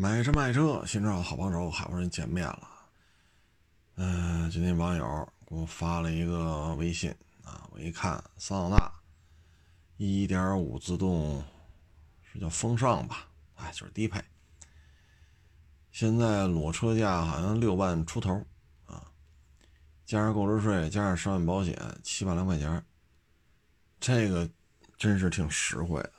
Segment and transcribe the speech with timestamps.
[0.00, 2.68] 买车卖车，新车好帮手，好不容易见面了。
[3.96, 7.10] 嗯，今天网友给我发了一个微信
[7.42, 8.92] 啊，我一看，桑塔纳
[9.98, 11.42] 1.5自动
[12.22, 13.26] 是叫风尚吧？
[13.56, 14.22] 哎，就是低配。
[15.90, 18.46] 现在裸车价好像六万出头
[18.86, 19.02] 啊，
[20.06, 22.86] 加上购置税，加上商业保险，七万来块钱。
[23.98, 24.48] 这个
[24.96, 26.12] 真是挺实惠的。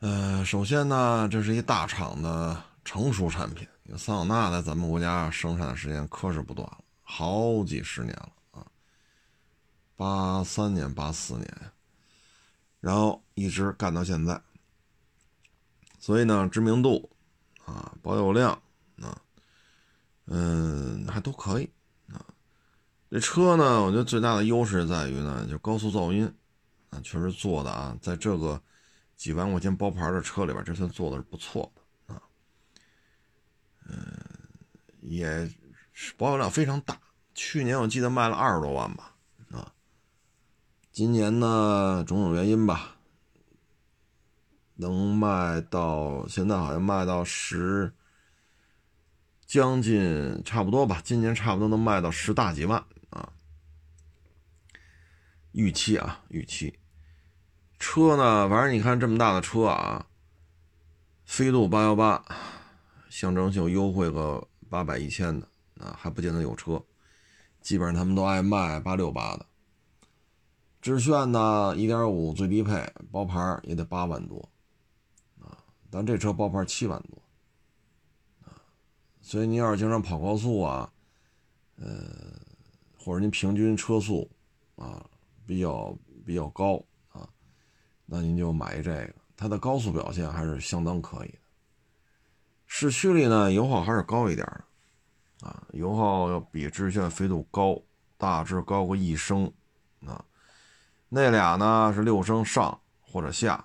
[0.00, 3.66] 呃，首先呢，这是一大厂的成熟产品。
[3.96, 8.64] 桑塔纳在咱们国家生产的时间可是不短了，好几十年了啊，
[9.96, 11.52] 八三年、八四年，
[12.80, 14.40] 然后一直干到现在。
[15.98, 17.10] 所以呢，知名度
[17.64, 18.52] 啊，保有量
[19.02, 19.20] 啊，
[20.26, 21.68] 嗯，还都可以
[22.12, 22.24] 啊。
[23.10, 26.32] 这车呢，我觉得最大的优势在于呢，就高速噪音
[26.90, 28.62] 啊，确实做的啊，在这个。
[29.18, 32.22] 几万块钱包牌的车里边，这算做的是不错的啊。
[33.88, 34.16] 嗯，
[35.00, 35.52] 也
[35.92, 36.98] 是保有量非常大。
[37.34, 39.16] 去年我记得卖了二十多万吧，
[39.50, 39.74] 啊。
[40.92, 42.96] 今年呢，种种原因吧，
[44.74, 47.92] 能卖到现在好像卖到十，
[49.46, 51.02] 将近差不多吧。
[51.04, 53.32] 今年差不多能卖到十大几万啊。
[55.50, 56.78] 预期啊，预期。
[57.78, 58.48] 车呢？
[58.48, 60.06] 反正你看这么大的车啊，
[61.24, 62.24] 飞度八幺八，
[63.08, 65.48] 象征性优惠个八百一千的
[65.78, 66.82] 啊，还不见得有车。
[67.60, 69.46] 基本上他们都爱卖八六八的。
[70.80, 74.48] 致炫呢，一点五最低配，包牌也得八万多
[75.40, 75.58] 啊，
[75.90, 77.22] 但这车包牌七万多
[78.44, 78.58] 啊。
[79.20, 80.90] 所以你要是经常跑高速啊，
[81.76, 81.86] 呃，
[82.98, 84.28] 或者您平均车速
[84.76, 85.04] 啊
[85.46, 86.82] 比较比较高。
[88.10, 91.38] 那您就买一这个，它的高速表现还是相当可以的。
[92.66, 97.78] 市区里呢，油耗还是高一点的，啊，油耗要比致炫飞度高，
[98.16, 99.52] 大致高个一升，
[100.06, 100.24] 啊，
[101.10, 103.62] 那俩呢是六升上或者下，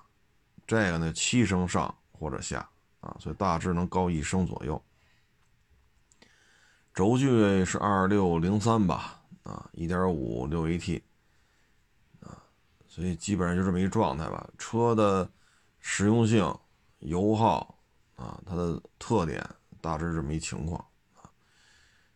[0.68, 2.68] 这个呢七升上或者下，
[3.00, 4.82] 啊，所以大致能高一升左右。
[6.94, 11.02] 轴距是二六零三吧，啊，一点五六 AT。
[12.94, 14.48] 所以基本上就这么一状态吧。
[14.60, 15.28] 车的
[15.80, 16.56] 实用性、
[17.00, 17.76] 油耗
[18.16, 19.44] 啊，它的特点
[19.82, 20.80] 大致这么一情况
[21.16, 21.26] 啊。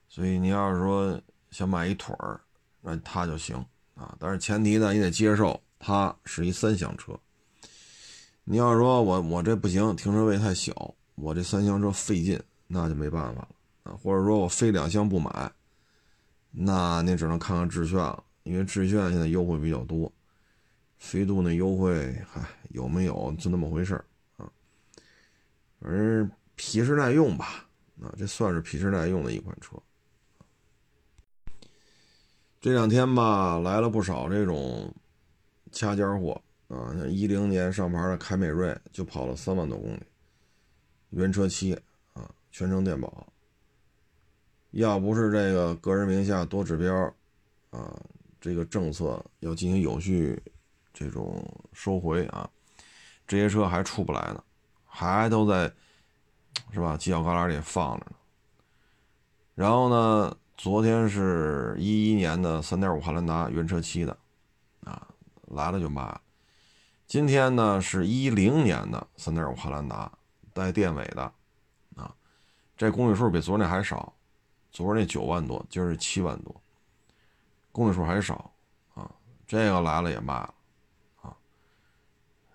[0.07, 2.39] 所以你要是说想买一腿儿，
[2.79, 3.55] 那它就行
[3.95, 4.15] 啊。
[4.19, 7.19] 但是前提呢，你得接受它是一三厢车。
[8.43, 13.47] 你要说我我这不行，停车位太小，我这三厢车费劲，那就没办法了
[13.81, 13.97] 啊。
[14.03, 15.51] 或者说我非两厢不买，
[16.51, 20.11] 那你只能看看致炫了，因为致炫现在优惠比较多。
[20.97, 24.03] 飞度那优惠，嗨，有没有就那么回事儿
[24.37, 24.51] 啊？
[25.79, 27.65] 反正皮实耐用吧，
[28.01, 29.77] 啊，这算是皮实耐用的一款车。
[32.59, 34.93] 这两天吧，来了不少这种
[35.71, 40.01] 掐尖货啊，像一零年上牌的凯美瑞就跑了三万多公里，
[41.11, 41.79] 原车漆
[42.13, 43.31] 啊，全程电保。
[44.71, 46.93] 要不是这个个人名下多指标
[47.69, 47.97] 啊，
[48.41, 50.41] 这个政策要进行有序。
[50.99, 52.49] 这种收回啊，
[53.27, 54.43] 这些车还出不来呢，
[54.83, 55.71] 还都在
[56.73, 56.97] 是吧？
[56.97, 58.15] 犄角旮旯里放着呢。
[59.53, 64.17] 然后呢，昨天是一一年的三点五汉兰达原车漆的
[64.85, 65.07] 啊，
[65.49, 66.19] 来了就卖了。
[67.05, 70.11] 今天呢是一零年的三点五汉兰达
[70.51, 71.21] 带电尾的
[71.95, 72.11] 啊，
[72.75, 74.11] 这公里数比昨天还少，
[74.71, 76.59] 昨儿那九万多，今儿是七万多，
[77.71, 78.51] 公里数还少
[78.95, 79.07] 啊。
[79.45, 80.55] 这个来了也卖了。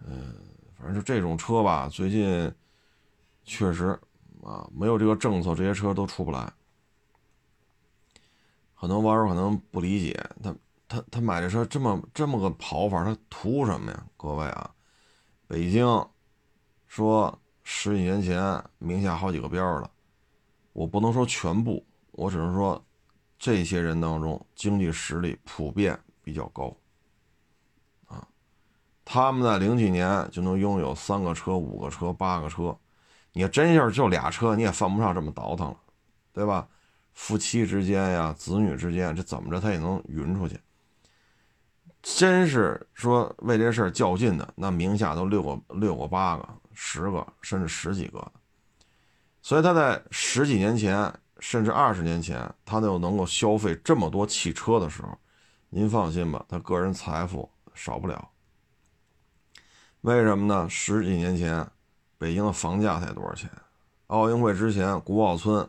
[0.07, 0.35] 嗯，
[0.77, 2.53] 反正就这种车吧，最近
[3.45, 3.99] 确实
[4.43, 6.53] 啊，没有这个政策，这些车都出不来。
[8.75, 10.55] 很多网友可能不理解，他
[10.89, 14.07] 他他买这车这么这么个跑法，他图什么呀？
[14.17, 14.75] 各位啊，
[15.47, 15.87] 北京
[16.89, 19.89] 说十几年前名下好几个标了，
[20.73, 22.85] 我不能说全部，我只能说
[23.39, 26.77] 这些人当中经济实力普遍比较高。
[29.05, 32.77] 他们在零几年就能拥有三个车、五个车、八个车，
[33.33, 35.77] 你真要是就俩车，你也犯不上这么倒腾了，
[36.33, 36.67] 对吧？
[37.13, 40.59] 夫妻之间呀，子女之间，这怎么着他也能匀出去。
[42.01, 48.33] 真是说为这事儿较劲的，那名下都六个、六个、八个、十个，甚至十几个。
[49.43, 55.17] 所以他在十几年前，甚至二十年前，他就能够消费这么多汽车的时候，
[55.69, 58.32] 您放心吧，他个人财富少不了。
[60.03, 60.69] 为什么呢？
[60.69, 61.65] 十几年前，
[62.19, 63.49] 北京的房价才多少钱？
[64.09, 65.69] 奥运会之前，古堡村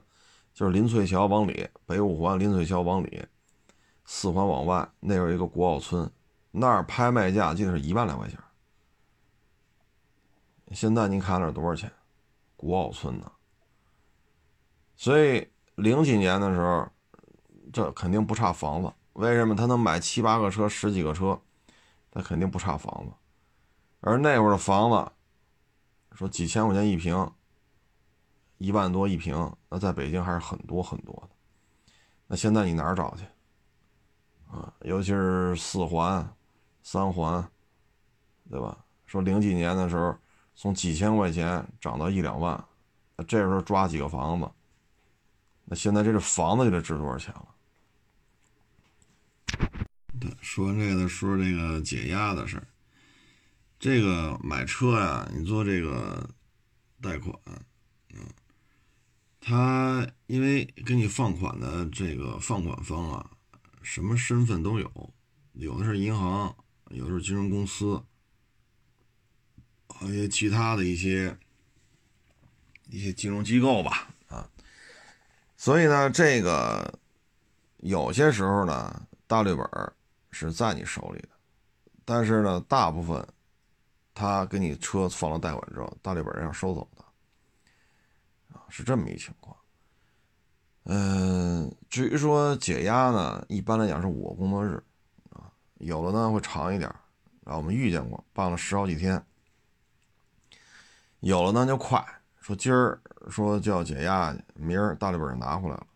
[0.55, 3.23] 就是林翠桥往里，北五环林翠桥往里，
[4.05, 6.09] 四环往外，那有一个古堡村，
[6.49, 8.39] 那儿拍卖价记得是一万来块钱。
[10.71, 11.91] 现在您看那多少钱？
[12.55, 13.31] 古堡村呢？
[14.95, 16.89] 所以零几年的时候，
[17.71, 18.91] 这肯定不差房子。
[19.13, 21.39] 为什么他能买七八个车、十几个车？
[22.09, 23.13] 他肯定不差房子。
[24.03, 25.11] 而那会儿的房子，
[26.15, 27.31] 说几千块钱一平，
[28.57, 31.29] 一万多一平，那在北京还是很多很多的。
[32.27, 33.23] 那现在你哪儿找去？
[34.51, 36.35] 啊，尤其是四环、
[36.83, 37.49] 三环，
[38.49, 38.85] 对吧？
[39.05, 40.15] 说零几年的时候。
[40.55, 42.63] 从几千块钱涨到一两万，
[43.15, 44.47] 那这时候抓几个房子，
[45.65, 47.47] 那现在这个房子就得值多少钱了？
[50.21, 52.67] 对，说完这个，说这个解压的事儿。
[53.83, 56.29] 这个买车呀，你做这个
[57.01, 57.37] 贷款，
[58.13, 58.25] 嗯，
[59.41, 63.31] 他因为给你放款的这个放款方啊，
[63.81, 65.13] 什么身份都有，
[65.51, 66.55] 有的是银行，
[66.91, 68.01] 有的是金融公司。
[69.89, 71.37] 还有其他的一些
[72.87, 74.49] 一些金融机构吧，啊，
[75.57, 76.97] 所以呢，这个
[77.79, 79.67] 有些时候呢，大绿本
[80.31, 81.29] 是在你手里的，
[82.05, 83.27] 但是呢，大部分
[84.13, 87.03] 他给你车放了贷款之后，大绿本要收走的，
[88.55, 89.55] 啊，是这么一情况。
[90.85, 94.83] 嗯，至于说解压呢，一般来讲是五个工作日，
[95.29, 95.49] 啊，
[95.79, 96.89] 有的呢会长一点，
[97.45, 99.23] 啊，我们遇见过办了十好几天。
[101.21, 102.05] 有了呢就快，
[102.41, 105.87] 说今儿说就要解压去，明儿大绿本就拿回来了，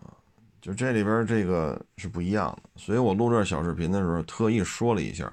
[0.00, 0.16] 啊，
[0.62, 5.30] 就这里边这个是不一样的，所以我录这小视频的时候特意说了一下，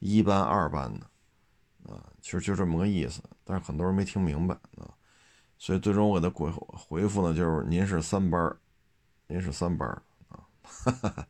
[0.00, 1.06] 一班二班的，
[1.90, 4.92] 啊，其实就这么个意思，但是很多人没听明白啊，
[5.56, 8.56] 所以最终我给他回回复呢就是您是三班，
[9.28, 9.88] 您是三班
[10.28, 11.28] 啊，哈哈，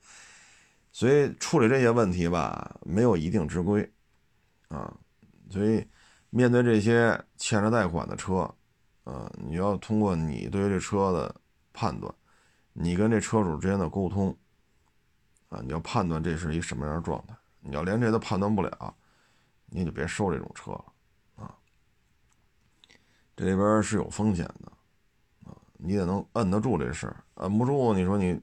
[0.90, 3.86] 所以处理这些问题吧没有一定之规，
[4.68, 4.92] 啊，
[5.50, 5.86] 所以。
[6.32, 8.48] 面对这些欠着贷款的车，
[9.02, 11.34] 呃，你要通过你对这车的
[11.72, 12.14] 判断，
[12.72, 14.32] 你跟这车主之间的沟通，
[15.48, 17.34] 啊，你要判断这是一什么样的状态。
[17.60, 18.94] 你要连这都判断不了，
[19.66, 20.84] 你就别收这种车了，
[21.36, 21.54] 啊，
[23.36, 24.72] 这里边是有风险的，
[25.44, 28.40] 啊，你得能摁得住这事儿，摁不住，你说你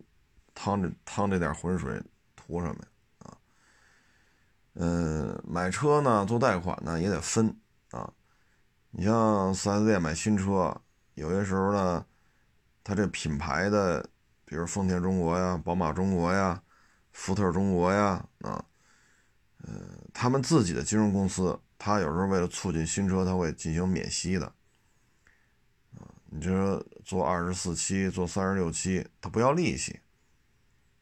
[0.54, 2.02] 趟这趟这点浑水
[2.36, 2.88] 图什么呀？
[3.20, 3.38] 啊，
[4.74, 7.56] 嗯，买车呢，做贷款呢也得分。
[7.92, 8.12] 啊，
[8.92, 10.76] 你像四 S 店买新车，
[11.14, 12.06] 有些时候呢，
[12.84, 14.08] 它这品牌的，
[14.44, 16.62] 比如丰田中国呀、宝马中国呀、
[17.14, 18.64] 福特中国呀，啊，
[19.64, 19.74] 呃，
[20.14, 24.46] 他们自己的金融公司，他有时候为了促进新车，他会进行免息的，
[25.96, 30.00] 啊，你就说做二十四期、做三十六期，他不要利息，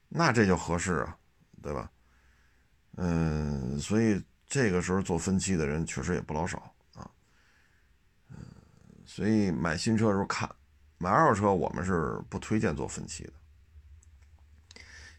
[0.10, 1.18] 那这就合适啊，
[1.62, 1.92] 对吧？
[2.98, 7.12] 嗯，所以这个时候做分期的人确实也不老少啊，
[8.30, 8.38] 嗯。
[9.06, 10.50] 所以买新车的时候看，
[10.98, 13.34] 买二手车我们是不推荐做分期的，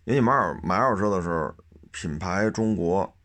[0.04, 1.54] 因为买二买二手车的时候，
[1.92, 3.15] 品牌中国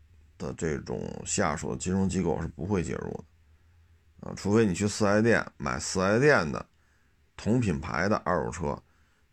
[0.41, 6.65] 的这种下属的金融机构是不会介入的，啊，除非你去四 S 店买四 S 店的
[7.37, 8.81] 同品牌的二手车，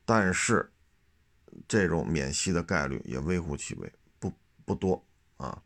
[0.05, 0.71] 但是
[1.67, 4.31] 这种免息的概率也微乎其微，不
[4.67, 5.03] 不多
[5.39, 5.63] 啊。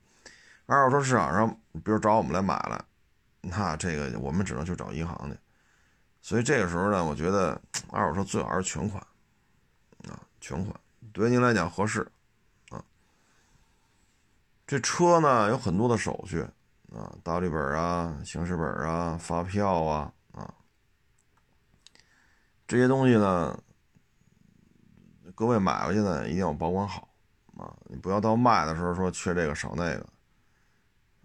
[0.66, 2.84] 二手车市场上，比如找我们来买了，
[3.40, 5.36] 那这个我们只能去找银行去。
[6.20, 9.04] 所以这个时候呢，我觉得二手车最好是全款，
[10.08, 10.74] 啊，全款
[11.12, 12.06] 对您来讲合适，
[14.72, 16.40] 这车呢有很多的手续，
[16.94, 20.50] 啊，大绿本啊、行驶本啊、发票啊，啊，
[22.66, 23.62] 这些东西呢，
[25.34, 27.06] 各位买回去呢一定要保管好，
[27.58, 30.06] 啊，你不要到卖的时候说缺这个少那个，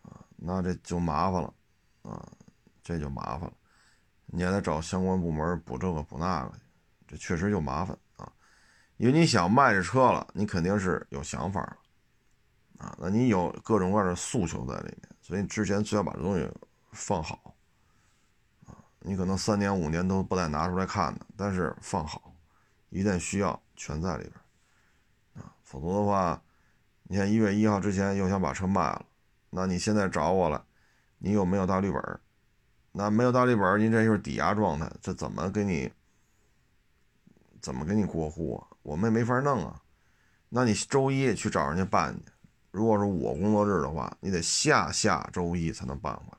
[0.02, 1.54] 啊，那这就麻烦了，
[2.02, 2.28] 啊，
[2.84, 3.54] 这就麻烦了。
[4.26, 6.52] 你还得找相关部门补这个补那个，
[7.08, 8.30] 这确实就麻烦啊。
[8.98, 11.78] 因为你想卖这车了，你肯定是有想法了
[12.78, 12.96] 啊。
[13.00, 16.50] 那你有各种各样的诉求在里面，所以你之前最好把这东西
[16.92, 17.56] 放好
[18.66, 18.74] 啊。
[19.00, 22.34] 你可能三年五年都不带拿出来看的，但是放好，
[22.90, 25.54] 一旦需要全在里边啊。
[25.64, 26.42] 否则的话，
[27.04, 29.06] 你看一月一号之前又想把车卖了，
[29.50, 30.66] 那你现在找我了，
[31.18, 32.20] 你有没有大绿本？
[32.92, 35.92] 那没有大绿本，您这就是抵押状态，这怎么给你
[37.62, 38.68] 怎么给你过户啊？
[38.82, 39.80] 我们也没法弄啊。
[40.50, 42.32] 那你周一去找人家办去，
[42.78, 46.38] 如果是我工作日的话，你得下下周一才能办回来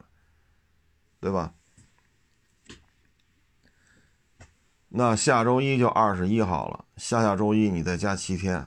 [1.18, 1.52] 对吧？
[4.88, 8.64] 那下周一就二十一号了，下下周一你再加七天，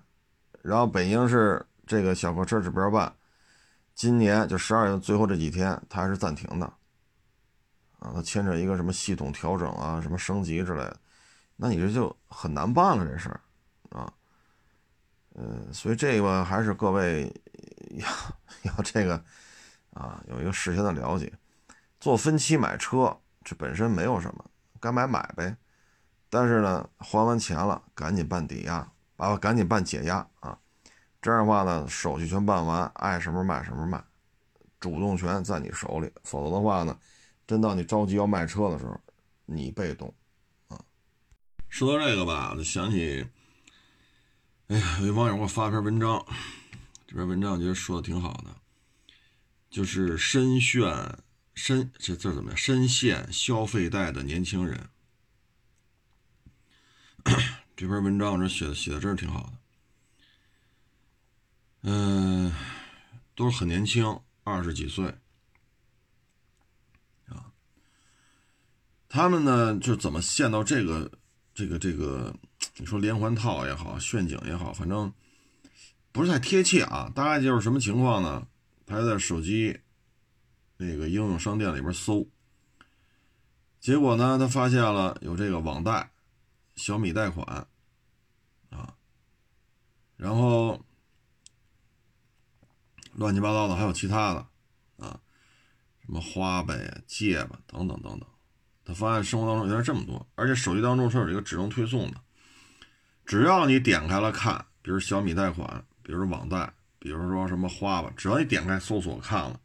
[0.61, 3.15] 然后北京市这个小客车指标办，
[3.95, 6.65] 今年就十二月最后这几天，它还是暂停的，
[7.99, 10.99] 啊，它牵扯一个什么系统调整啊，什么升级之类的，
[11.55, 13.39] 那你这就很难办了，这事儿，
[13.97, 14.13] 啊，
[15.33, 17.31] 呃，所以这个还是各位
[17.91, 18.07] 要
[18.63, 19.23] 要这个
[19.93, 21.31] 啊，有一个事先的了解，
[21.99, 24.45] 做分期买车，这本身没有什么，
[24.79, 25.55] 该买买呗。
[26.29, 30.57] 但是呢，还完钱了，赶紧办抵押，啊，赶紧办解押啊！
[31.21, 34.01] 这样的话呢，手续全办完，爱什么卖什么卖，
[34.79, 36.09] 主动权在你手里。
[36.23, 36.97] 否则的话呢，
[37.45, 38.97] 真到你着急要卖车的时候，
[39.45, 40.13] 你被动
[40.69, 40.79] 啊。
[41.67, 43.27] 说到这个吧，就想起，
[44.71, 46.25] 哎呀，有网友给我发了篇文章，
[47.05, 48.55] 这篇文章我觉得说的挺好的，
[49.69, 51.19] 就是深陷
[51.53, 52.57] 深这字怎么样？
[52.57, 54.87] 深陷消费贷的年轻人。
[57.75, 59.51] 这篇文章我这写的写的真是挺好的，
[61.81, 62.53] 嗯，
[63.35, 65.05] 都是很年轻，二十几岁，
[67.27, 67.51] 啊，
[69.09, 71.11] 他们呢就怎么陷到这个
[71.53, 72.33] 这个这个，
[72.77, 75.13] 你说连环套也好，陷阱也好，反正
[76.11, 77.11] 不是太贴切啊。
[77.13, 78.47] 大概就是什么情况呢？
[78.85, 79.79] 他在手机
[80.77, 82.27] 那个应用商店里边搜，
[83.79, 86.09] 结果呢，他发现了有这个网贷。
[86.73, 87.67] 小米贷款，
[88.69, 88.95] 啊，
[90.15, 90.83] 然后
[93.11, 94.39] 乱七八糟的还有其他的，
[95.05, 95.19] 啊，
[96.03, 98.27] 什么花呗、借吧等等等等，
[98.85, 102.21] 他发现生活当中原来这么多，而且手机当中是有一个指纹推送的，
[103.25, 109.59] 只要你点开了看，比如小米贷款，比如网贷，比如说什么花吧，只要你点开搜索看了，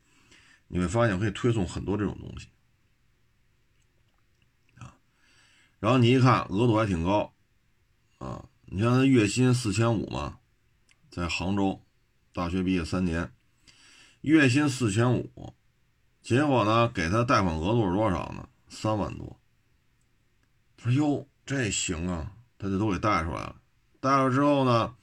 [0.68, 2.48] 你会发现可以推送很多这种东西。
[4.78, 4.94] 啊
[5.78, 7.34] 然后你一看额度还挺高，
[8.18, 10.38] 啊，你像他月薪四千五嘛，
[11.10, 11.84] 在杭州
[12.32, 13.32] 大学毕业三年，
[14.22, 15.54] 月薪四千五，
[16.22, 18.48] 结果呢给他贷款额度是多少呢？
[18.68, 19.40] 三万多。
[20.76, 23.56] 他说哟，这行啊，他就都给贷出来了。
[24.00, 24.94] 贷了之后呢，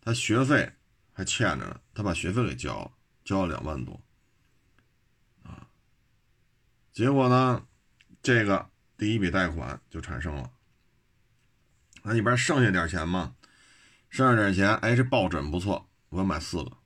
[0.00, 0.72] 他学费
[1.12, 2.90] 还欠着呢，他把学费给交了，
[3.24, 4.02] 交了两万多，
[5.42, 5.68] 啊，
[6.92, 7.66] 结果呢，
[8.22, 8.70] 这个。
[8.98, 10.50] 第一笔贷款就产生了，
[12.02, 13.36] 那里边剩下点钱嘛，
[14.08, 16.78] 剩下点钱，哎，这抱枕不错，我要买四个。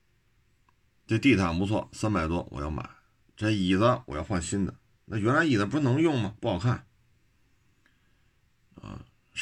[1.07, 2.91] 这地毯不错，三百多，我要买。
[3.37, 6.35] 这椅子我要换新的，那原来椅子不是能用吗？
[6.41, 6.85] 不好看。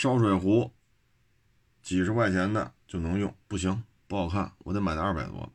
[0.00, 0.73] 烧水壶，
[1.83, 5.52] 几十块钱的就能用，不行，不好看，我得买的二百多。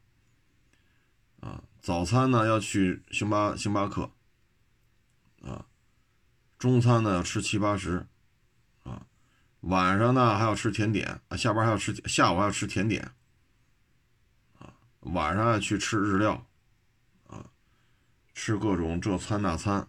[1.39, 4.11] 啊，早餐呢要去星巴星巴克，
[5.43, 5.65] 啊。
[6.59, 8.05] 中餐呢要吃七八十，
[8.83, 9.07] 啊，
[9.61, 13.13] 晚上呢还要吃甜点啊，下班还要吃，下午还要吃甜点，
[14.59, 16.45] 啊，晚上要去吃日料，
[17.27, 17.49] 啊，
[18.33, 19.87] 吃各种这餐那餐，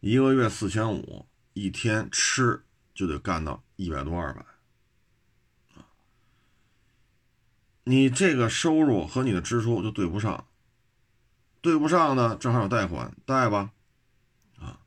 [0.00, 1.26] 一个月四千五，
[1.56, 2.62] 一天吃
[2.94, 4.42] 就得干到一百多二百，
[5.74, 5.88] 啊，
[7.84, 10.46] 你这个收入和你的支出就对不上，
[11.62, 13.72] 对不上呢，正好有贷款贷吧。
[14.58, 14.78] 啊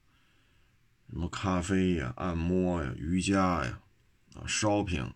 [1.09, 3.79] 什么咖啡呀、按摩呀、瑜伽呀，
[4.35, 5.11] 啊，shopping，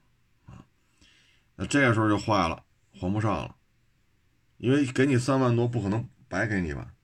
[0.47, 0.65] 啊，
[1.55, 2.63] 那这个时候就坏了，
[2.99, 3.55] 还不上了，
[4.57, 6.95] 因为给你三万多，不可能白给你吧？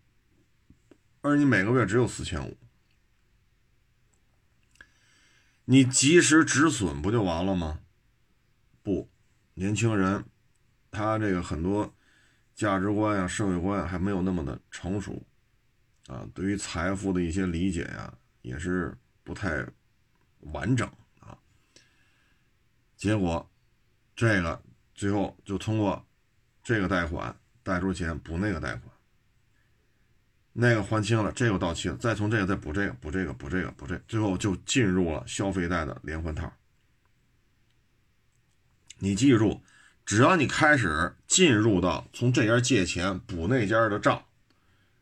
[1.21, 2.57] 而你每个月只有四千五，
[5.71, 7.81] 你及时止损不就完了吗？
[8.81, 9.07] 不，
[9.53, 10.25] 年轻人，
[10.89, 11.93] 他这个很多
[12.55, 15.21] 价值观呀、社会观还没有那么的成熟，
[16.07, 18.11] 啊，对于财富的一些理解呀。
[18.41, 19.63] 也是不太
[20.53, 21.37] 完整啊，
[22.95, 23.47] 结果
[24.15, 24.63] 这个
[24.95, 26.03] 最后就通过
[26.63, 28.95] 这个贷款贷出钱补那个贷款，
[30.53, 36.51] 那个还清了，这个到期了，再从这个再补这个补这个补这个补这，最后就进入了消费贷的连环套。
[38.97, 39.61] 你记住，
[40.05, 44.25] 只要你开始进入到从这家借钱补那家的账。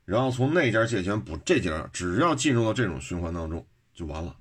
[0.05, 4.37] 然后从那家借钱补这家，只要进入到这种循环当中就完了，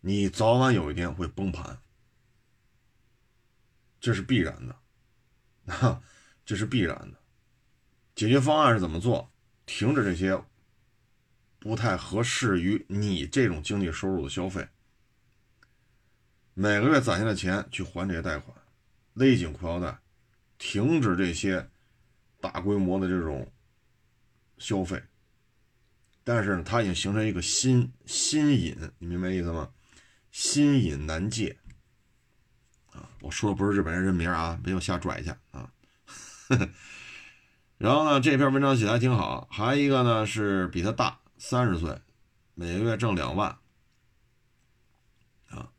[0.00, 1.78] 你早晚有一天会崩盘，
[4.00, 4.76] 这是必然的，
[5.66, 6.00] 哈，
[6.46, 7.18] 这是必然的。
[8.14, 9.30] 解决方案是怎么做？
[9.66, 10.42] 停止这些
[11.58, 14.66] 不太合适于你这种经济收入的消费，
[16.54, 18.56] 每个月攒下的钱去还这些贷款，
[19.12, 19.98] 勒紧裤腰带，
[20.56, 21.68] 停止这些
[22.40, 23.46] 大规模的这种。
[24.58, 25.02] 消费，
[26.24, 29.70] 但是，它已经形成一个新新瘾，你明白意思吗？
[30.32, 31.58] 新瘾难戒
[32.90, 33.06] 啊！
[33.20, 35.70] 我说的不是日本人人名啊，别又瞎拽去啊。
[37.78, 42.00] 然后呢，这篇文章写的还挺好，还一个呢是比他大三十岁，
[42.54, 43.50] 每个月挣两万
[45.50, 45.70] 啊。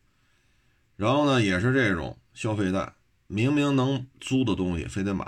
[0.96, 2.94] 然后呢，也是这种消费贷，
[3.25, 5.25] 明明能租的东西，非得买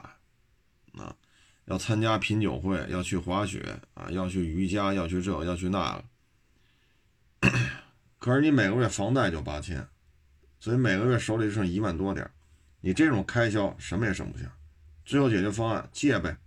[0.94, 1.16] 啊。
[1.66, 6.02] 要参加品酒会，要去滑雪啊，要去瑜伽，要去这，要去那
[7.42, 7.50] 个。
[8.20, 9.88] 可是你每个月房贷就八千，
[10.60, 12.30] 所以每个月手里剩一万多点
[12.82, 14.46] 你这种开销什么也省不下。
[15.06, 16.38] 最后解决方案，借呗，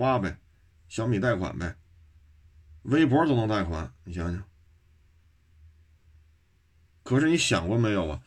[0.00, 0.34] 花呗，
[0.88, 1.76] 小米贷款呗，
[2.84, 4.42] 微博都能贷款，你想想。
[7.02, 8.22] 可是你想过没有啊？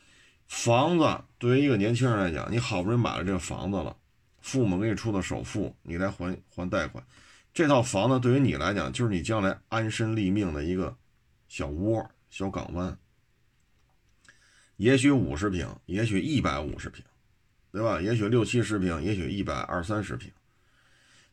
[0.46, 3.96] 房子对于一个年轻人来讲，你好不容易买了这个房子了。
[4.40, 7.04] 父母给你出的首付，你来还还贷款，
[7.52, 10.96] 这套房子对于你来讲，就是你将来安身立命的一个
[11.48, 12.96] 小窝、小港湾。
[14.76, 17.04] 也许五十平，也许一百五十平，
[17.72, 18.00] 对吧？
[18.00, 20.32] 也许六七十平，也许一百二三十平。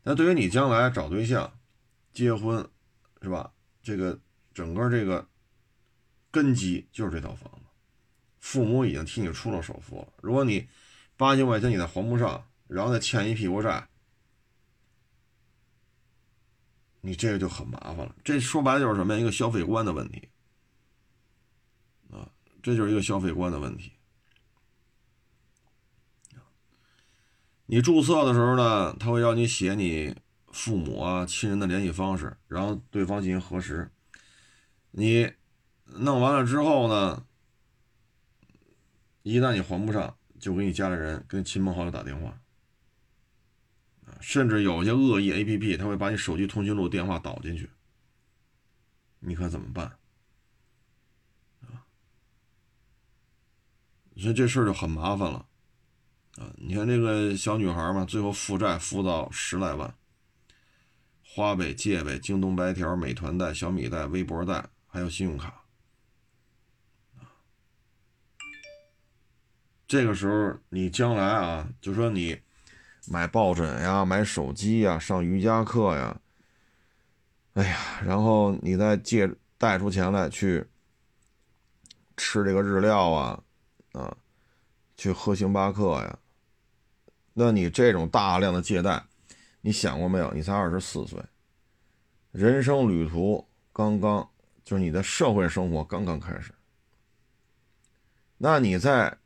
[0.04, 1.52] 那对于你将来找对象、
[2.12, 2.68] 结婚，
[3.22, 3.52] 是吧？
[3.84, 4.20] 这个
[4.54, 5.28] 整个这个
[6.32, 7.66] 根基就是这套房子，
[8.40, 10.08] 父母已经替你出了首付了。
[10.22, 10.68] 如果你
[11.18, 13.88] 八千块钱你再还不上，然后再欠一屁股债，
[17.02, 18.16] 你这个就很麻烦了。
[18.24, 19.20] 这说白了就是什么呀？
[19.20, 20.30] 一个消费观的问题
[22.12, 22.28] 啊，
[22.64, 23.92] 这就是一个消费观的问题。
[27.74, 30.14] 你注册的时候呢，他会要你写你
[30.52, 33.90] 父母啊、亲人的联系方式，然后对方进行核实。
[34.92, 35.32] 你
[35.86, 37.26] 弄完了之后呢，
[39.24, 42.38] 一旦你还不上，就给你家里人、跟亲朋好友打电话。
[44.20, 47.70] 甚至有些恶意 A P P，他会把你手机通讯录电话导进去，
[49.20, 49.98] 你可怎么办？
[51.62, 51.88] 啊，
[54.10, 55.46] 你说这事儿就很麻烦了，
[56.38, 59.94] 啊，你看这个小女孩嘛，最后负债负到十来万，
[61.24, 65.64] 花呗、借呗、京东白条、美团贷、小米贷、微博贷，还有信用卡，
[69.88, 72.40] 这个时候你将来啊，就说你。
[73.08, 76.22] 买抱枕呀，买手机呀，上瑜伽课呀，
[77.54, 80.64] 哎呀，然后你再借贷出钱来去
[82.16, 83.44] 吃这个日料啊，
[83.94, 84.16] 啊，
[84.96, 86.20] 去喝星巴克呀，
[87.34, 89.04] 那你这种大量的借贷，
[89.62, 90.32] 你想过没有？
[90.34, 91.22] 你才二十四岁，
[92.32, 94.30] 人生旅途刚刚
[94.64, 96.54] 就是你的社会生活刚刚开始，
[98.38, 99.18] 那你在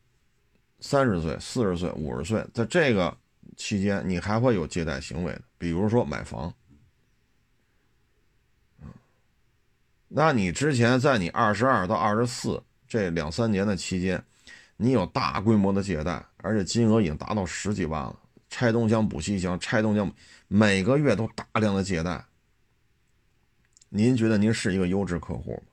[0.79, 3.17] 三十岁、四十岁、五十岁，在这个。
[3.55, 6.53] 期间你还会有借贷行为的，比如说买房，
[10.09, 14.21] 那你之前在你二十二到二十四这两三年的期间，
[14.75, 18.15] 你有大规模的借贷，而且金额已经达到十几万了，
[18.49, 20.13] 拆东墙补西墙，拆东墙，
[20.47, 22.23] 每个月都大量的借贷，
[23.89, 25.63] 您觉得您是一个优质客户吗？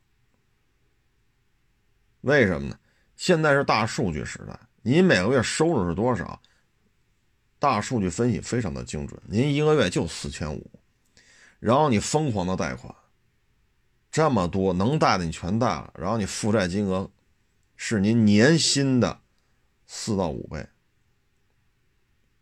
[2.23, 2.79] 为什么呢？
[3.17, 6.41] 现在是大数据时代，您每个月收入是多少？
[7.59, 10.71] 大数据分析非常的精准，您一个月就四千五，
[11.61, 12.93] 然后你疯狂的贷款，
[14.11, 17.11] 这么多能贷的你全贷了，然后你负债金额
[17.77, 19.21] 是您年薪的
[19.95, 20.67] 四到五倍。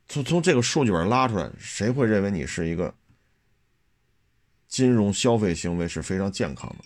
[0.06, 2.94] 从从这个数据本拉出来，谁会认为你是一个
[4.68, 6.84] 金融消费行为是非常健康的？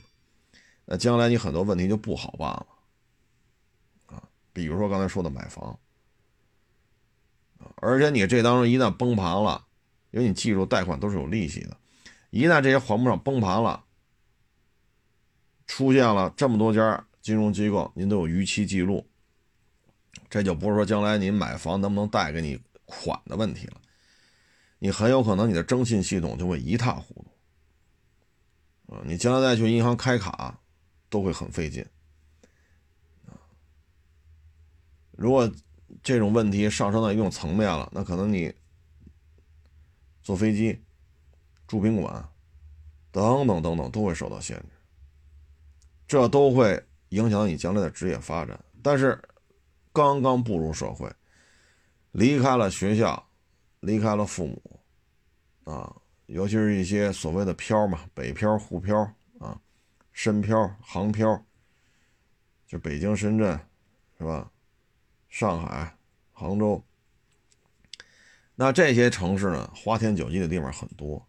[0.87, 2.67] 那将来你很多问题就不好办了
[4.07, 4.23] 啊，
[4.55, 5.79] 比如说刚才说的买房。
[7.77, 9.67] 而且你这当中一旦崩盘了，
[10.13, 11.77] 因为你记住贷款都是有利息的，
[12.31, 13.85] 一旦这些还不上崩盘了，
[15.67, 19.07] 出现了这么多家金融机构，您都有逾期记录，
[20.35, 23.81] 这就不是说将来你买房能不能贷给你款的问题了，
[24.81, 27.25] 你很有可能你的征信系统就会一塌糊
[28.89, 30.59] 涂，啊，你将来再去银行开卡
[31.09, 31.87] 都会很费劲，
[35.13, 35.49] 如果。
[36.03, 38.53] 这种问题上升到一种层面了，那可能你
[40.23, 40.79] 坐飞机、
[41.69, 42.29] 住宾馆
[43.13, 44.67] 等等等等都会受到限制，
[46.07, 48.59] 这都会影响你将来的职业发展。
[48.83, 49.19] 但是
[49.95, 51.09] 刚刚步入社会，
[52.11, 53.27] 离开了学校，
[53.79, 54.81] 离开了父母，
[55.73, 55.95] 啊，
[56.27, 58.99] 尤其是一些所谓的漂嘛，北漂、沪漂
[59.39, 59.57] 啊，
[60.13, 61.41] 深漂、杭漂，
[62.67, 63.59] 就北京、深圳，
[64.19, 64.51] 是吧？
[65.29, 65.97] 上海、
[66.33, 66.83] 杭州，
[68.57, 71.25] 那这些城市呢，花天酒地的地方很多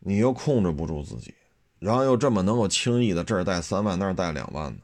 [0.00, 1.34] 你又控制不住自己，
[1.78, 4.82] 然后又这么能够轻易的这儿贷三万那儿贷两万的，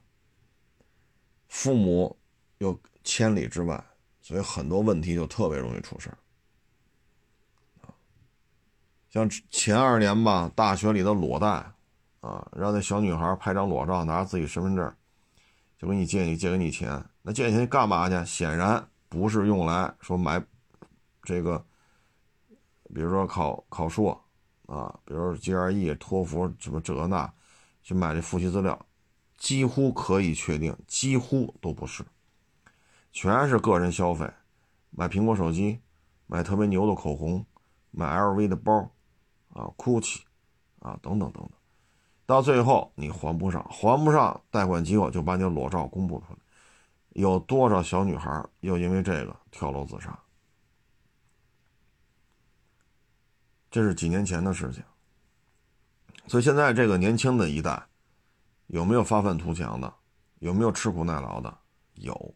[1.51, 2.17] 父母
[2.59, 3.85] 又千里之外，
[4.23, 6.17] 所以很多问题就特别容易出事儿。
[9.11, 11.49] 像前二年吧，大学里的裸贷，
[12.21, 14.95] 啊，让那小女孩拍张裸照，拿着自己身份证，
[15.77, 18.25] 就给你借你借给你钱，那借钱干嘛去？
[18.25, 20.41] 显然不是用来说买
[21.25, 21.59] 这个，
[22.95, 24.13] 比如说考考硕，
[24.67, 27.35] 啊，比如 GRE、托福什么这那，
[27.83, 28.87] 去买这复习资料，
[29.41, 32.05] 几乎可以确定，几乎都不是，
[33.11, 34.33] 全是个人消费，
[34.91, 35.81] 买苹果手机，
[36.29, 37.45] 买特别牛的口红，
[37.91, 38.93] 买 LV 的包。
[39.53, 40.21] 啊，GUCCI，
[40.79, 41.51] 啊，等等等等，
[42.25, 46.39] 到最后你还不上，还不上，贷款机构就把你裸照公布出来，
[47.15, 50.17] 有多少小女孩又因为这个跳楼自杀？
[53.73, 54.85] 这是几年前的事情。
[56.29, 57.89] 所以现在这个年轻的一代，
[58.71, 59.93] 有没有发愤图强的？
[60.39, 61.59] 有没有吃苦耐劳的？
[61.95, 62.35] 有，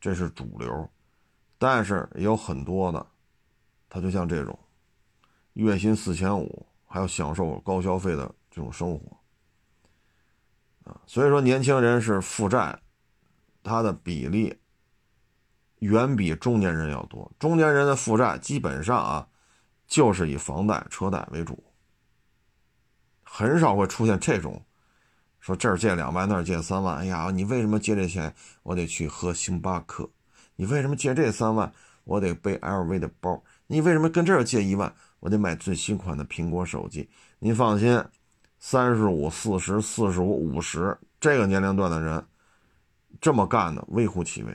[0.00, 0.88] 这是主流，
[1.58, 3.06] 但是也有很多的，
[3.88, 4.58] 他就像这种。
[5.54, 9.16] 月薪四千五，还要享受高消费的这种生活，
[10.84, 12.78] 啊，所以说年轻人是负债，
[13.62, 14.58] 他的比例
[15.78, 17.32] 远比中年人要多。
[17.38, 19.28] 中年人的负债基本上啊，
[19.86, 21.64] 就是以房贷、车贷为主，
[23.22, 24.62] 很少会出现这种
[25.46, 26.96] 说这儿借两万，那儿借三万。
[26.96, 28.34] 哎呀，你为什么借这钱？
[28.64, 30.10] 我得去喝星巴克。
[30.56, 31.72] 你为什么借这三万？
[32.02, 33.40] 我得背 LV 的包。
[33.68, 34.92] 你为什么跟这儿借一万？
[35.20, 37.08] 我得买最新款的苹果手机。
[37.38, 38.02] 您放心，
[38.58, 42.26] 三十五、四十、四十五、五十这个年龄段的人，
[43.20, 44.52] 这么干的微乎其微。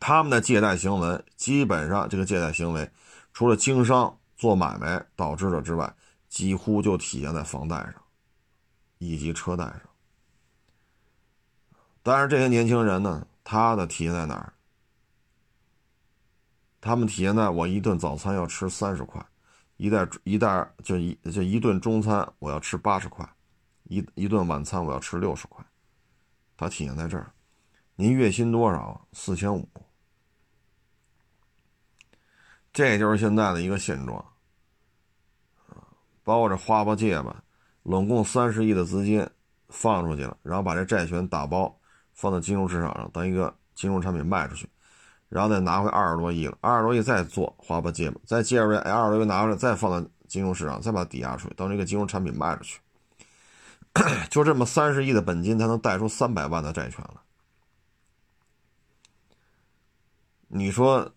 [0.00, 2.90] 他们的借贷行为，基本上这个借贷行为，
[3.32, 5.94] 除了经商做买卖导致的之外，
[6.28, 7.94] 几乎就体现在房贷上，
[8.98, 9.80] 以及车贷上。
[12.02, 14.52] 但是这些年轻人呢，他的体现在哪儿？
[16.80, 19.24] 他们体现在我一顿早餐要吃三十块，
[19.76, 23.28] 一袋一袋就一就一顿中餐我要吃八十块，
[23.84, 25.64] 一一顿晚餐我要吃六十块，
[26.56, 27.32] 它体现在这儿。
[27.96, 29.08] 您月薪多少？
[29.12, 29.68] 四千五，
[32.72, 34.24] 这就是现在的一个现状。
[36.22, 37.42] 包括这花吧借吧，
[37.86, 39.24] 拢共三十亿的资金
[39.68, 41.78] 放出去了，然后把这债权打包
[42.12, 44.68] 放到金融市场上当一个金融产品卖出去。
[45.28, 52.78] 然后再拿回二十多亿了，二十多亿再做花吧借吧，再借着这二十多亿拿回来，再放到金融市场，再把它抵押出去，当这个金融产品卖出去，
[54.30, 57.20] 就这么三十亿的本金，才能贷出三百万的债权来。
[60.46, 61.12] 你说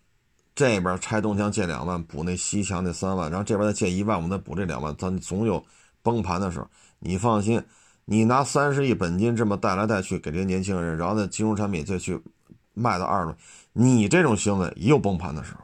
[0.56, 5.64] 这边拆东墙借两万补那西墙那三万，然后这边再借一万，我们再补这两万，咱总有
[6.02, 6.68] 崩盘的时候。
[6.98, 7.64] 你放心，
[8.04, 12.20] 你拿三十亿本金这么带来带去给这些年轻人，然后那金融产品再去
[12.74, 13.36] 卖到二十多。
[13.72, 15.60] 你这种行为也有崩盘的时候。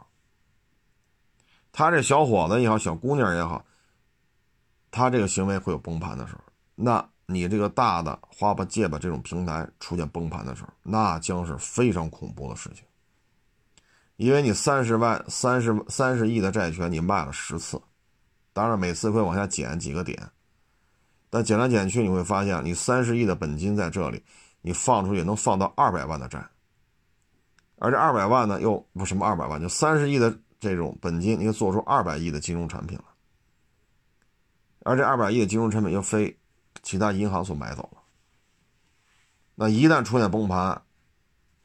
[1.72, 3.62] 他这小伙子也好，小姑娘也好，
[4.90, 6.40] 他这个行为会有崩盘的时候。
[6.74, 12.82] 那你这个大的花吧借吧这种平台出现崩盘的时候，那将是非常恐怖的事情。
[14.16, 17.78] 因为你三十万、三十三十亿的债权你卖了十次，
[18.56, 20.18] 当然每次会往下减几个点，
[21.28, 24.24] 但减来减去你会发现，你三十亿的本金在这里，
[24.62, 26.42] 你放出去能放到二百万的债。
[27.76, 33.04] 而这二百万呢，又不什么二百万，就三十亿的这种本金，你就做出二百亿的金融产品了。
[34.84, 36.34] 而这二百亿的金融产品又非
[36.82, 38.00] 其他银行所买走了。
[39.54, 40.80] 那一旦出现崩盘，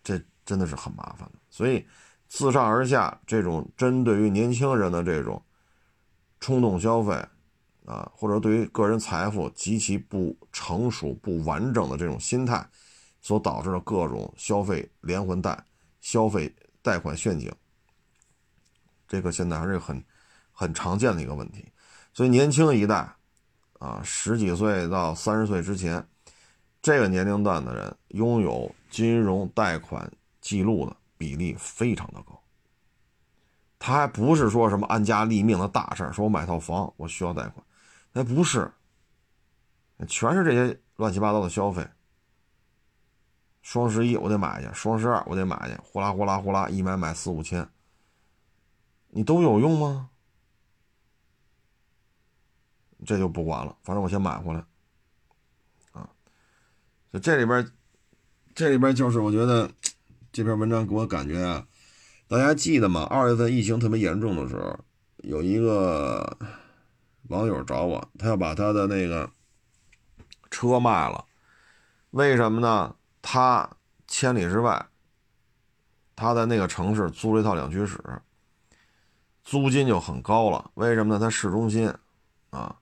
[0.03, 1.39] 这真的是很麻烦的。
[1.49, 1.87] 所以，
[2.27, 5.41] 自上而下这种针对于年轻人的这种
[6.41, 7.13] 冲动消费
[7.85, 12.67] 啊，或者对于个人财富极其不成熟、不完整的这种心态，
[13.21, 15.57] 所导致的各种消费连环贷。
[16.01, 16.51] 消费
[16.81, 17.53] 贷款陷阱，
[19.07, 20.03] 这个现在还是很
[20.51, 21.63] 很常见的一个问题。
[22.11, 23.07] 所以年轻一代
[23.77, 26.03] 啊，十几岁到三十岁之前，
[26.81, 32.40] 这个年龄段的人拥有金融贷款记录的比例非常的高。
[33.83, 37.65] 他还不是说什么安家立命的大事儿说我买套房我需要贷款，
[38.13, 38.71] 那不是，
[40.07, 41.83] 全是这些乱七八糟的消费。
[43.63, 47.67] 双十一我得买去，双十二我得买去，呼啦呼啦呼啦，一买买四五千，
[49.07, 50.11] 你都有用吗？
[53.03, 54.63] 这就不管了，反正我先买回来，
[55.93, 56.07] 啊，
[57.11, 57.71] 就这里边，
[58.53, 59.71] 这里边就是我觉得
[60.31, 61.65] 这篇文章给我感觉啊，
[62.31, 63.05] 大家记得吗？
[63.09, 64.79] 二月份疫情特别严重的时候，
[65.17, 66.37] 有一个
[67.27, 69.29] 网友找我，他要把他的那个
[70.49, 71.25] 车卖了，
[72.11, 72.95] 为什么呢？
[73.21, 73.69] 他
[74.07, 74.87] 千里之外，
[76.15, 78.01] 他在那个城市租了一套两居室，
[79.43, 80.71] 租金就很高了。
[80.75, 81.19] 为什么呢？
[81.19, 81.93] 他市中心
[82.51, 82.77] 啊，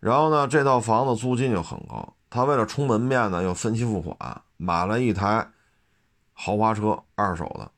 [0.00, 2.16] 然后呢，这套房子租金就很高。
[2.30, 5.46] 他为了充门面呢，又分期付款买了一台
[6.32, 7.70] 豪华车，二手的，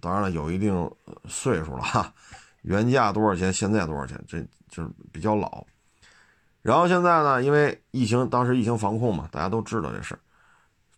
[0.00, 0.90] 当然了，有一定
[1.26, 2.12] 岁数了哈。
[2.62, 3.52] 原价多少钱？
[3.52, 4.22] 现在多少钱？
[4.26, 5.64] 这就是比较老。
[6.62, 10.18] 然后现在呢，因为疫情，当时疫情防控嘛，大家都知道这事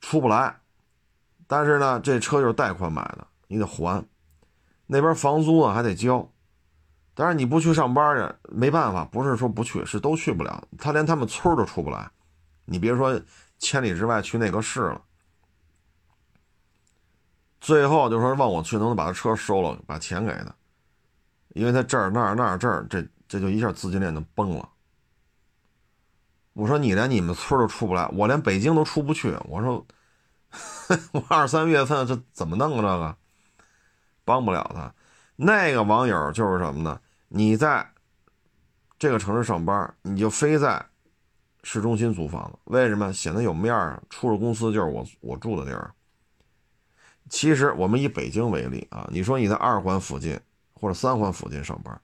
[0.00, 0.56] 出不来。
[1.46, 4.04] 但是呢，这车就是贷款买的，你得还，
[4.86, 6.26] 那边房租啊还得交。
[7.14, 10.62] 但是你不去上班去，没办法，不是说不去，是都去不了。
[10.78, 12.10] 他连他们村都出不来，
[12.64, 13.20] 你别说
[13.58, 15.02] 千里之外去那个市了。
[17.60, 20.54] 最后就说问我去能不能把他车收了，把钱给他。
[21.54, 24.68] 因为他这儿那儿那儿这儿，这这就一下资金链就崩了。
[26.52, 29.36] 我说你连你们村都出不来，我连北京都出不去。
[29.44, 29.84] 我说
[31.12, 32.80] 我二三月份这怎么弄啊？
[32.80, 33.16] 这个
[34.24, 34.94] 帮不了他。
[35.36, 37.00] 那个网友就是什么呢？
[37.28, 37.88] 你在
[38.98, 40.84] 这个城市上班，你就非在
[41.62, 43.12] 市中心租房子，为什么？
[43.12, 44.02] 显得有面儿。
[44.10, 45.92] 出了公司就是我我住的地儿。
[47.28, 50.38] 其实我们以北京为例啊，你说你在二环附近。
[50.80, 52.00] 或者三环附近上班，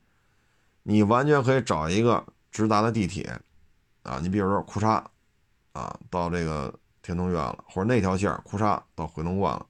[0.82, 3.40] 你完全可以找一个直达的地铁，
[4.02, 5.08] 啊，你比如说库叉，
[5.74, 9.64] 啊，到这个天通苑了，或者那条线库叉到回龙观了，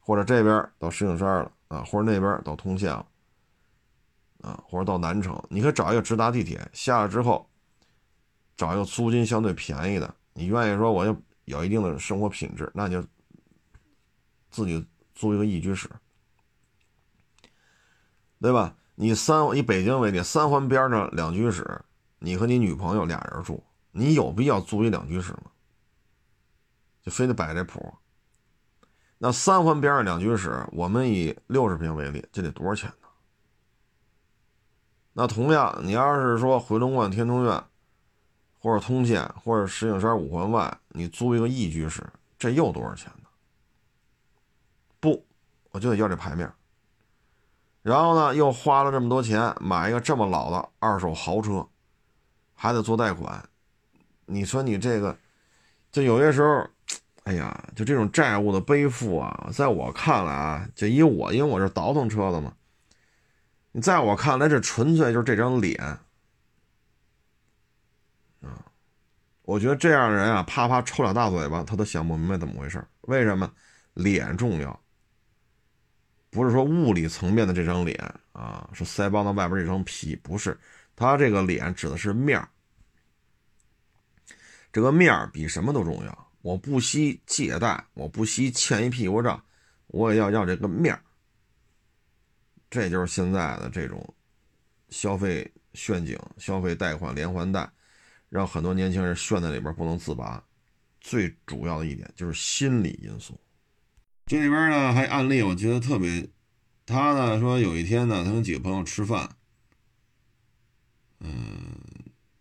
[0.00, 3.06] 或者这边到石景山了，啊，或者那边到通县了，
[4.42, 7.48] 啊，或者到南城，你可以找一个直达地铁，下了之后，
[8.56, 13.00] 找一个租金相对便宜的，你愿意说我就有一定的生活品质，那就
[14.56, 15.86] 自己租一个一居室。
[18.40, 18.74] 对吧？
[18.94, 21.82] 你三以北京为例，三环边上两居室，
[22.20, 25.50] 你和你女朋友俩人住，你有必要租一两居室吗？
[27.02, 27.94] 就非得摆这谱？
[29.18, 33.08] 那三环边上两居室，我们以六十平为例，这得多少钱呢？
[35.12, 37.64] 那同样，你要是说回龙观天通苑，
[38.58, 42.06] 或者通县，或者石景山五环外，你租一个一居室，
[42.38, 43.12] 这又多少钱？
[45.76, 46.50] 我就得要这牌面。
[47.82, 51.68] 然后呢，又花了这么多钱买一个这么老的二手豪车，
[52.54, 53.46] 还得做贷款。
[54.24, 55.18] 你说你这个，
[55.92, 56.66] 就有些时候，
[57.24, 62.54] 哎呀，就这种债务的背负啊，在我看来啊，就以我，因为我是倒腾车的嘛。
[63.72, 66.00] 你在我看来，这纯粹就是这张脸啊。
[69.42, 72.82] 我觉得这样的人啊，啪啪抽两大嘴巴，他都想不明白怎么回事。
[73.02, 73.52] 为什么？
[73.92, 74.80] 脸重要。
[76.36, 77.98] 不是说物理层面的这张脸
[78.32, 80.54] 啊，是腮帮子外边这张皮，不是，
[80.94, 82.46] 他这个脸指的是面儿。
[84.70, 86.30] 这个面儿比什么都重要。
[86.42, 89.42] 我不惜借贷，我不惜欠一屁股账，
[89.86, 91.00] 我也要要这个面儿。
[92.68, 94.14] 这就是现在的这种
[94.90, 97.66] 消费陷阱、消费贷款连环贷，
[98.28, 100.44] 让很多年轻人陷在里边不能自拔。
[101.00, 103.40] 最主要的一点就是心理因素。
[104.26, 106.28] 这里边呢还案例，我觉得特别。
[106.84, 109.36] 他呢说有一天呢，他跟几个朋友吃饭，
[111.20, 111.78] 嗯，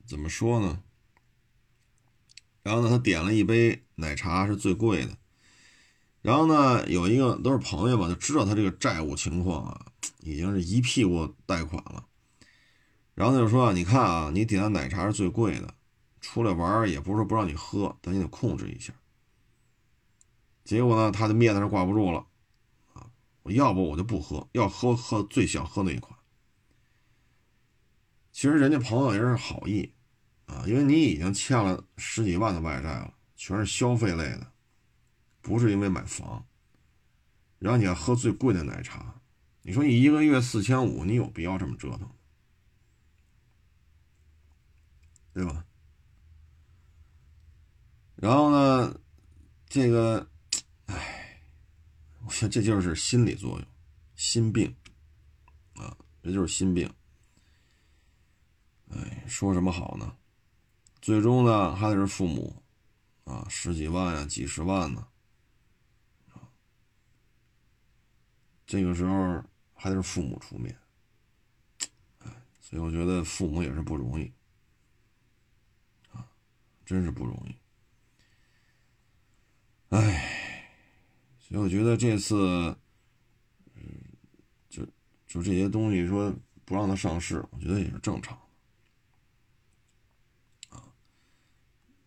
[0.08, 0.82] 怎么说呢？
[2.64, 5.16] 然后呢，他点了一杯奶茶，是最贵的。
[6.24, 9.86] 然后呢，有一个都是朋友嘛，就知道他这个债务情况啊，
[10.22, 12.08] 已经是一屁股贷款了。
[13.14, 15.76] 然后他就说：“你看啊，你点的奶茶是最贵的，
[16.20, 18.92] 出来玩也不是不让你喝，但你得控制一下。”
[20.66, 22.26] 结果呢，他的面子上挂不住了，
[22.94, 23.08] 啊，
[23.44, 26.20] 我要不我就不喝，要喝喝最想喝那一款。
[28.32, 29.94] 其实人家朋友也是好意，
[30.48, 34.52] 啊，因为你已经欠了十几万的外债了，全是消费类的，
[35.42, 36.44] 不是因为买房。
[37.60, 39.22] 然后你要喝最贵的奶茶，
[39.62, 42.10] 你说你一个月四千五，你有必要这么折腾，
[45.32, 45.64] 对吧？
[48.16, 49.00] 然后呢，
[49.70, 50.28] 这个。
[50.88, 51.42] 唉，
[52.26, 53.68] 我觉得这就是心理作用，
[54.16, 54.76] 心病
[55.74, 56.94] 啊，这就是心病。
[58.92, 60.16] 哎，说什么好呢？
[61.02, 62.62] 最终呢，还得是父母
[63.24, 65.08] 啊，十几万呀，几十万呢，
[66.34, 66.50] 啊，
[68.68, 69.44] 这个时候
[69.74, 70.78] 还得是父母出面。
[72.20, 74.32] 哎，所以我觉得父母也是不容易
[76.12, 76.28] 啊，
[76.86, 77.56] 真是不容易。
[79.90, 80.55] 哎。
[81.60, 82.76] 我觉得这次，
[84.70, 84.86] 就
[85.28, 86.34] 就这些东西说
[86.66, 88.38] 不让它上市，我觉得也是正常
[90.70, 90.84] 啊。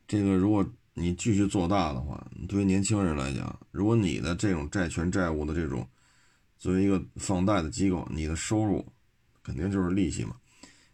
[0.06, 5.88] 这个如果你继续做大的话，对于年轻人来讲，如果你的这种债权债务的这种
[6.58, 8.84] 作为一个放贷的机构，你的收入
[9.42, 10.37] 肯定就是利息嘛，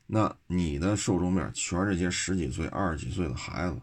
[0.06, 3.80] 那你的受众面全是这些十几岁、二十几岁的孩子，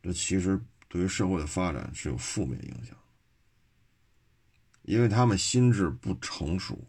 [0.00, 2.96] 这其实对于社会的发展是有负面影响，
[4.86, 6.88] 因为他们心智不成熟，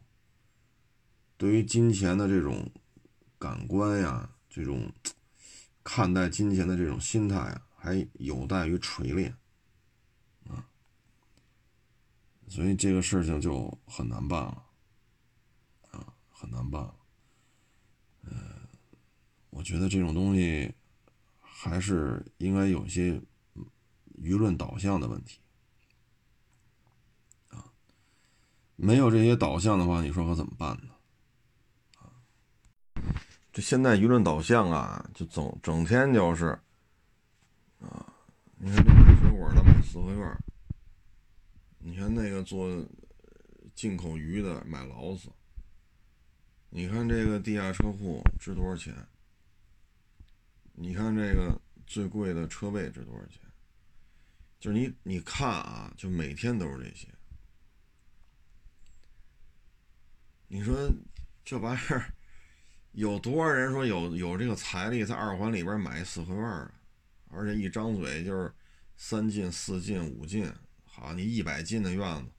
[1.36, 2.72] 对于金钱的这种
[3.38, 4.92] 感官呀，这种。
[5.90, 9.34] 看待金钱的这种心态啊，还有待于锤炼
[10.50, 10.68] 啊，
[12.50, 14.66] 所以这个事情就很难办了
[15.92, 16.96] 啊，很难办了。
[18.24, 18.68] 呃，
[19.50, 20.76] 我觉得这种东西
[21.40, 23.22] 还是应该有些
[24.22, 25.40] 舆论导向的问题
[27.48, 27.72] 啊，
[28.78, 30.94] 没有这些导向的话，你说可怎么办呢？
[33.52, 36.46] 这现在舆论导向啊，就整整天就是，
[37.80, 38.13] 啊，
[38.58, 40.38] 你看这卖水果的买四合院，
[41.80, 42.70] 你看那个做
[43.74, 45.28] 进口鱼的买劳斯，
[46.70, 48.94] 你看这个地下车库值多少钱？
[50.74, 53.42] 你看这个最贵的车位值多少钱？
[54.60, 57.08] 就是你你看啊，就每天都是这些，
[60.48, 60.90] 你说
[61.46, 62.14] 这玩意儿。
[62.94, 66.72] 有多少人说有有这个财力在二环里边买四合院啊？
[67.30, 68.52] 而且一张嘴就是
[68.96, 70.52] 三进四进五进，
[70.84, 72.32] 好，你一百进的院子，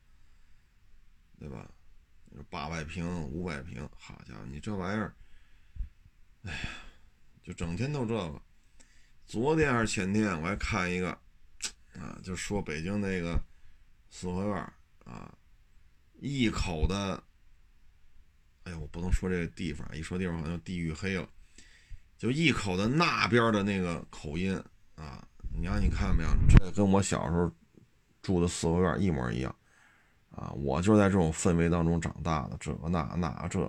[1.38, 1.70] 对吧？
[2.50, 5.14] 八百平五百平，好家伙，你这玩意儿，
[6.42, 6.68] 哎呀，
[7.40, 8.42] 就整天都这个。
[9.26, 11.10] 昨天还是前天，我还看一个
[11.92, 13.40] 啊，就说北京那个
[14.10, 14.72] 四合院
[15.04, 15.32] 啊，
[16.14, 17.22] 一口的。
[18.68, 21.26] 哎，我不能说这个地方，一说地方好像地域黑了。
[22.18, 24.54] 就一口的那边的那个口音
[24.94, 26.28] 啊，你让你看没有？
[26.48, 27.50] 这跟我小时候
[28.20, 29.54] 住的四合院一模一样
[30.30, 30.52] 啊！
[30.56, 33.64] 我就在这种氛围当中长大的，这个那那这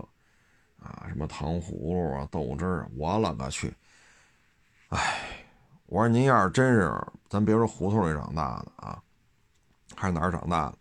[0.80, 3.74] 啊，什么糖葫芦啊、豆汁儿，我勒个去！
[4.90, 5.46] 哎，
[5.86, 6.92] 我说您要是真是，
[7.30, 9.02] 咱别说胡同里长大的啊，
[9.96, 10.78] 还是哪儿长大的？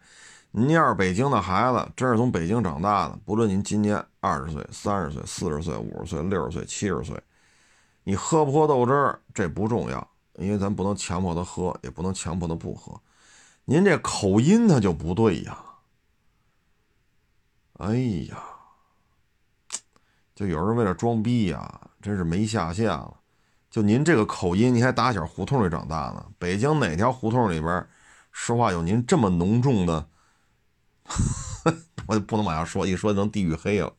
[0.51, 7.21] 您要是北京的孩子，真是从北京长大的，不论您今年二十岁、三十岁、四十岁、五十岁、六十岁、七十岁，
[8.03, 12.99] 你喝不喝豆汁儿这不重要，因为咱不能强迫他喝，也不能强迫他不喝。
[13.67, 15.59] 您这口音他就不对呀！
[17.75, 17.95] 哎
[18.31, 18.43] 呀，
[20.35, 23.15] 就有人为了装逼呀，真是没下限了。
[23.71, 26.25] 就您这个口音，您还打小胡同里长大呢？
[26.39, 27.87] 北京哪条胡同里边，
[28.33, 30.09] 说话有您这么浓重的？
[32.07, 33.93] 我就不能往下说，一说能地域黑了。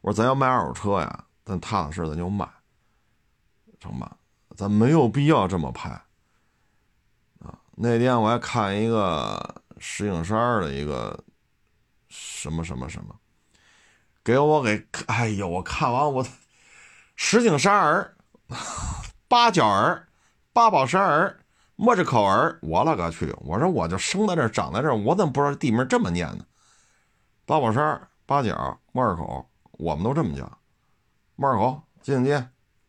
[0.00, 2.48] 我说咱要卖二手车呀，咱踏踏实实咱就卖，
[3.80, 4.16] 成吧？
[4.56, 5.90] 咱没有必要这么拍
[7.40, 7.58] 啊。
[7.76, 11.22] 那天我还看一个石景山的一个
[12.08, 13.14] 什么什么什么，
[14.24, 16.26] 给我给哎呦，我看完我
[17.16, 18.16] 石景山儿、
[19.28, 20.08] 八角儿、
[20.52, 21.41] 八宝山儿。
[21.82, 23.34] 莫这口儿，我勒个去！
[23.40, 26.46] 我说我就生在这儿，长在这儿，我怎么不知道地名这么念呢？
[27.44, 30.48] 八宝山、八角、莫尔口，我们都这么叫。
[31.34, 32.48] 莫尔口、金顶街，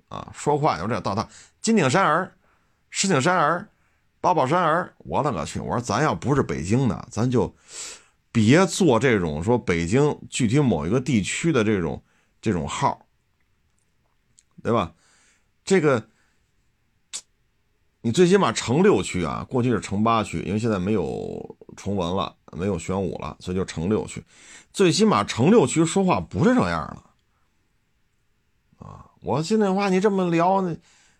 [0.09, 1.27] 啊，说话就这到他
[1.59, 2.31] 金顶山儿、
[2.91, 3.67] 石景山儿、
[4.21, 5.59] 八宝山儿，我勒个去！
[5.59, 7.51] 我说咱要不是北京的，咱就
[8.31, 11.99] 别做这种说北京具体某一个地区的这种
[12.39, 13.03] 这种号，
[14.61, 14.93] 对吧？
[15.65, 16.07] 这个。
[18.05, 24.21] 你最起码城六区啊，过去是城八区，因为现在没有崇文了，没有玄武了，所以就城六区。
[24.73, 26.85] 最起码城六区说话不是这样
[28.79, 29.09] 的啊！
[29.21, 30.77] 我现在话你这么聊，你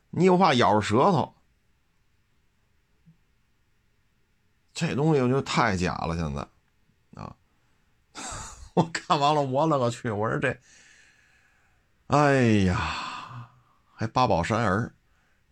[0.09, 1.33] 你又怕咬着舌头，
[4.73, 6.17] 这东西我觉得太假了。
[6.17, 6.45] 现在
[7.21, 7.33] 啊，
[8.75, 10.11] 我看完了，我勒个去！
[10.11, 10.59] 我说这，
[12.07, 13.49] 哎呀，
[13.93, 14.93] 还八宝山儿，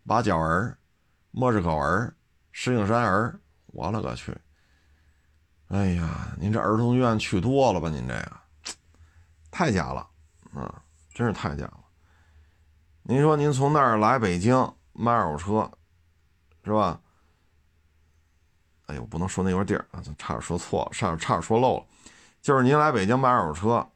[0.05, 0.77] 八角儿。
[1.31, 2.13] 莫氏口儿，
[2.51, 4.37] 石景山儿，我勒个去！
[5.67, 7.89] 哎呀，您这儿童医院去多了吧？
[7.89, 8.31] 您这个
[9.49, 10.05] 太假了
[10.53, 11.79] 啊，真是太假了。
[13.03, 14.55] 您说您从那儿来北京
[14.91, 15.71] 卖二手车，
[16.65, 16.99] 是吧？
[18.87, 21.85] 哎呦，不能说那块地儿啊，差点说错了，差点差点说漏了。
[22.41, 23.89] 就是您来北京卖二手车，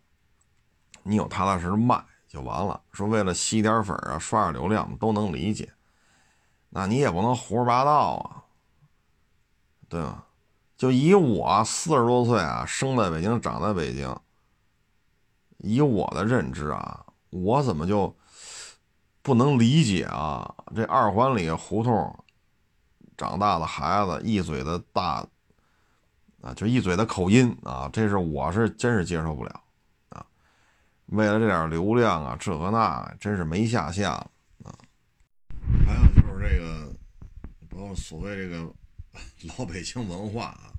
[1.03, 2.81] 你有踏踏实实卖就完了。
[2.93, 5.69] 说为了吸点粉啊，刷点流量，都能理解。
[6.75, 8.43] 那你也不能胡说八道啊，
[9.87, 10.25] 对吧？
[10.75, 14.13] 就以我四十多岁啊，生在北京，长在北京，
[15.59, 18.13] 以我的认知啊，我怎么就
[19.21, 20.53] 不能理解啊！
[20.75, 22.25] 这二环里胡同
[23.15, 25.25] 长大的孩子一嘴的大
[26.41, 29.61] 啊，就一嘴的口音啊，这是我是真是接受不了
[30.09, 30.25] 啊！
[31.05, 34.27] 为了这点流量啊，这个那真是没下限啊！
[35.87, 36.93] 还有这个，
[37.69, 38.73] 包括所谓这个
[39.57, 40.71] 老北京文化啊，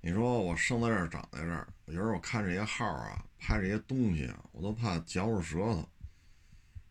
[0.00, 5.88] 你说我生在这儿，长在这儿，有时候我看这些号啊，拍这些东西啊，我都怕嚼着舌头。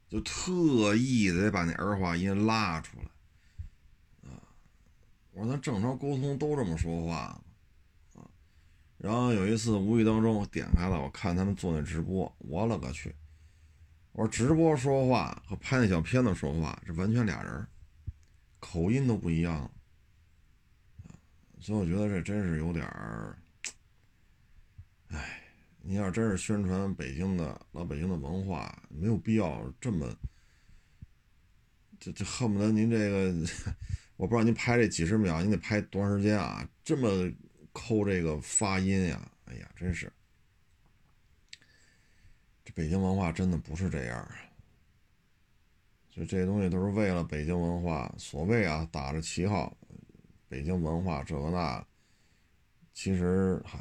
[0.07, 4.37] 就特意的把那儿化音拉出来，啊！
[5.31, 7.41] 我说咱正常沟通都这么说话，
[8.13, 8.29] 啊！
[8.97, 13.13] 然后有一次无意当中我点开了，我看他们做那直播，我勒个去！
[14.15, 17.67] 我说直播说话和拍那小片子说话这完全俩人，
[18.59, 19.69] 口音都不一样，
[21.59, 23.37] 所以我觉得这真是有点儿，
[25.09, 25.41] 哎。
[25.87, 30.11] 你要真是宣传北京的老北京的文化，没有必要这么，
[31.99, 33.47] 这这恨不得您这个，
[34.17, 36.67] 我不知道您拍这几十秒，您得拍多长时间啊？
[36.83, 37.31] 这么
[37.71, 39.31] 抠这个发音呀？
[39.45, 40.11] 哎呀，真是，
[42.75, 44.35] 北京文化真的不是这样啊！
[46.11, 49.75] 就这些东西都是为了北京文化，所谓啊，打着旗号，
[50.47, 51.83] 北京文化这个那，
[52.93, 53.79] 其实嗨。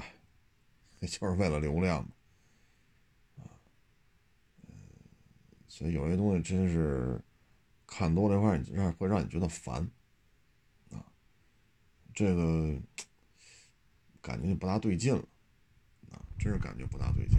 [1.05, 3.45] 就是为了流量嘛，啊，
[5.69, 7.21] 所以有些东西真是
[7.87, 9.87] 看多了话，让会让你觉得烦，
[10.91, 11.05] 啊，
[12.15, 12.81] 这个
[14.23, 15.23] 感觉就不大对劲了，
[16.11, 17.39] 啊，真是感觉不大对劲。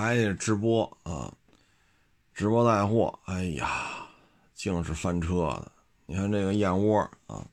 [0.00, 1.32] 还得直播啊，
[2.32, 4.08] 直播带货，哎呀，
[4.52, 5.70] 净是翻车的。
[6.04, 7.46] 你看这个燕窝啊，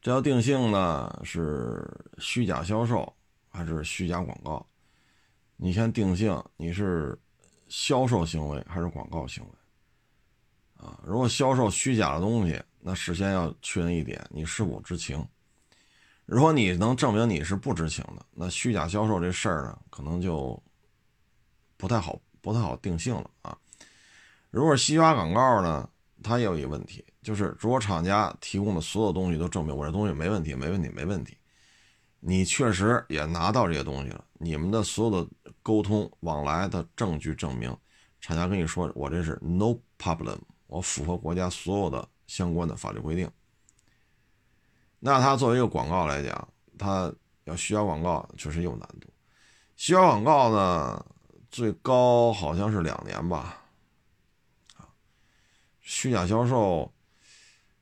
[0.00, 1.84] 这要定性呢是
[2.18, 3.12] 虚假销售。
[3.50, 4.64] 还是虚假广告，
[5.56, 7.18] 你先定性你是
[7.66, 11.00] 销售行为还是广告行为啊？
[11.02, 15.26] 如果销售虚假的东西，那事先要确认一点，你是否知情。
[16.24, 20.62] 如果你能证明你是不知情的，那虚假销售这事儿呢，可能就
[21.78, 23.56] 不太好，不太好定性了啊。
[24.50, 25.88] 如果是虚假广告呢，
[26.22, 31.38] 它也有一个问题，就是如果厂家提供的所有东西都证明我这东西没问题，没问题，没问题。
[32.20, 35.30] 你确实也拿到这些东西了，你们的所有的
[35.62, 37.74] 沟通往来的证据证明，
[38.20, 43.30] 厂家跟你说我这是 no problem，我符合国家所有的相关的法律规定。
[44.98, 47.12] 那他作为一个广告来讲，他
[47.44, 49.08] 要虚假广告确实有难度。
[49.76, 51.06] 虚假广告呢，
[51.50, 53.62] 最高好像是两年吧。
[55.80, 56.92] 虚假销售，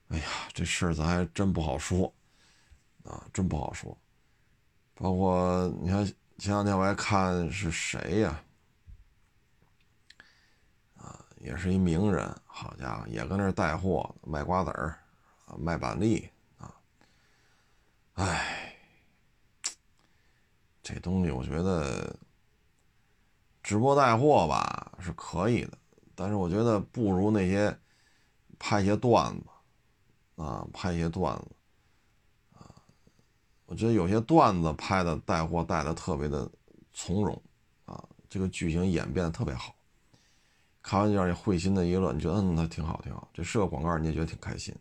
[0.09, 2.13] 哎呀，这事儿咱还真不好说，
[3.03, 3.97] 啊，真不好说。
[4.95, 6.07] 包括你看，
[6.39, 8.41] 前两天我还看是谁呀？
[10.97, 14.97] 啊，也是一名人，好家伙，也跟那儿带货，卖瓜子儿，
[15.47, 16.73] 啊，卖板栗，啊，
[18.15, 18.77] 哎，
[20.81, 22.17] 这东西我觉得
[23.67, 25.77] 直播带货吧是可以的，
[26.15, 27.77] 但是我觉得不如那些
[28.61, 31.47] 拍一些段子，啊，拍一些段子
[32.53, 32.71] 啊。
[33.65, 36.49] 我觉得有些段子拍的带货带的特别的
[36.93, 37.43] 从容，
[37.87, 39.75] 啊，这个剧情演变的特别好，
[40.81, 44.73] 看完就让你会心的一乐，你觉得嗯，那挺好挺好，这是个广告，你也觉得挺开心，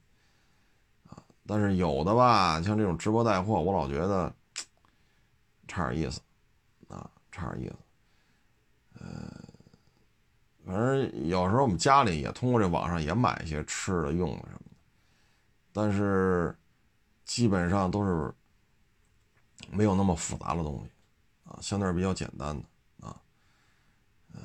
[1.08, 1.18] 啊，
[1.48, 4.32] 但是有的吧，像这种直播带货，我老觉得
[5.68, 6.22] 差点意思，
[6.88, 7.76] 啊，差点意思，
[10.66, 14.76] 反正有时候我们家里也通过这网上也买一些吃的用的什么的，
[15.72, 16.56] 但是
[17.24, 18.34] 基本上都是。
[19.72, 20.92] 没有那么复杂的东西，
[21.50, 23.20] 啊，相对比较简单的，啊，
[24.34, 24.40] 呃，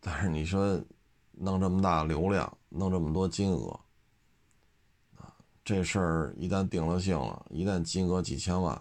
[0.00, 0.82] 但是你说
[1.32, 3.78] 弄这么大流量，弄这么多金额，
[5.16, 8.80] 啊，这事儿一旦定了性了，一旦金额几千万，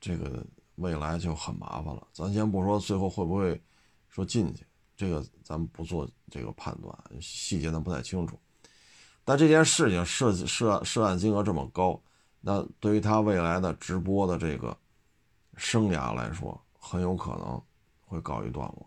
[0.00, 0.44] 这个
[0.80, 2.08] 未来就很麻烦了。
[2.12, 3.62] 咱先不说最后会不会
[4.08, 4.66] 说进去，
[4.96, 8.38] 这个咱们不做这个判断，细节咱不太清楚。
[9.24, 12.00] 但这件事情涉涉涉案金额这么高。
[12.40, 14.74] 那对于他未来的直播的这个
[15.56, 17.62] 生涯来说，很有可能
[18.00, 18.86] 会告一段落。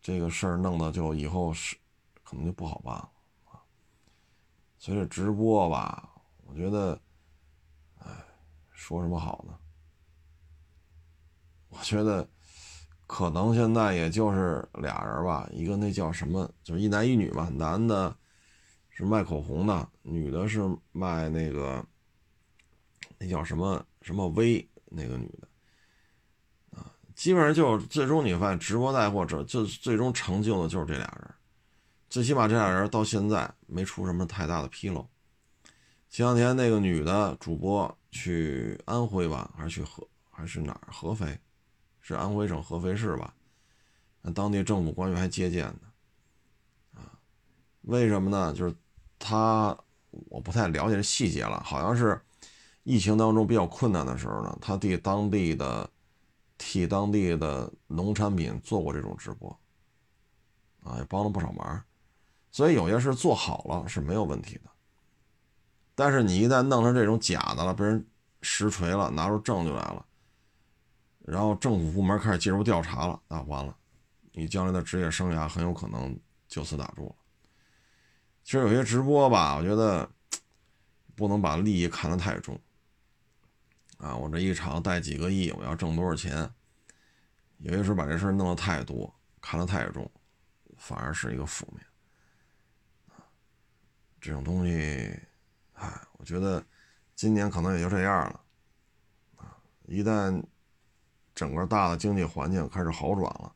[0.00, 1.76] 这个事儿弄的就以后是
[2.22, 3.10] 可能就不好办了
[3.46, 3.58] 啊。
[4.78, 6.08] 所以直播吧，
[6.44, 6.98] 我觉得，
[8.76, 9.58] 说什么好呢？
[11.70, 12.28] 我觉得
[13.08, 18.16] 可能现在也就是俩人吧，一个那叫什么，就是一男一女嘛，男的。
[18.98, 21.84] 是卖口红的，女的是卖那个，
[23.18, 31.34] 那叫什么什么薇那个女的，啊，基本上就是最终你发现直播带货者就最终成就的就是这俩人，
[32.08, 35.06] 最起码这俩人到现在没出什么太大的纰漏。
[36.08, 40.88] 前两天那个女的主播去安徽吧，还是去合还是哪儿？
[40.90, 41.38] 合肥，
[42.00, 43.34] 是安徽省合肥市吧？
[44.22, 45.80] 那当地政府官员还接见呢。
[46.94, 47.12] 啊，
[47.82, 48.52] 为什么呢？
[48.54, 48.74] 就是
[49.18, 49.76] 他
[50.10, 52.20] 我不太了解这细节了，好像是
[52.82, 55.88] 疫情当中比较困难的时候呢，他替当地的
[56.56, 59.50] 替当地的农产品做过这种直播，
[60.82, 61.84] 啊，也帮了不少忙。
[62.50, 64.70] 所以有些事做好了是没有问题的。
[65.96, 68.06] 但是你一旦弄成这种假的了，被人
[68.42, 70.06] 实锤了，拿出证据来了，
[71.24, 73.76] 然后政府部门开始介入调查了，那完了，
[74.32, 76.16] 你将来的职业生涯很有可能
[76.46, 77.14] 就此打住了。
[78.44, 80.08] 其实有些直播吧，我觉得
[81.16, 82.60] 不能把利益看得太重
[83.96, 84.14] 啊！
[84.14, 86.48] 我这一场带几个亿，我要挣多少钱？
[87.58, 90.08] 有些时候把这事弄得太多，看得太重，
[90.76, 91.82] 反而是一个负面
[94.20, 95.18] 这种东西。
[95.76, 96.64] 哎，我觉得
[97.14, 98.40] 今年可能也就这样了，
[99.36, 99.56] 啊，
[99.86, 100.42] 一旦
[101.34, 103.54] 整个大的经济环境开始好转了，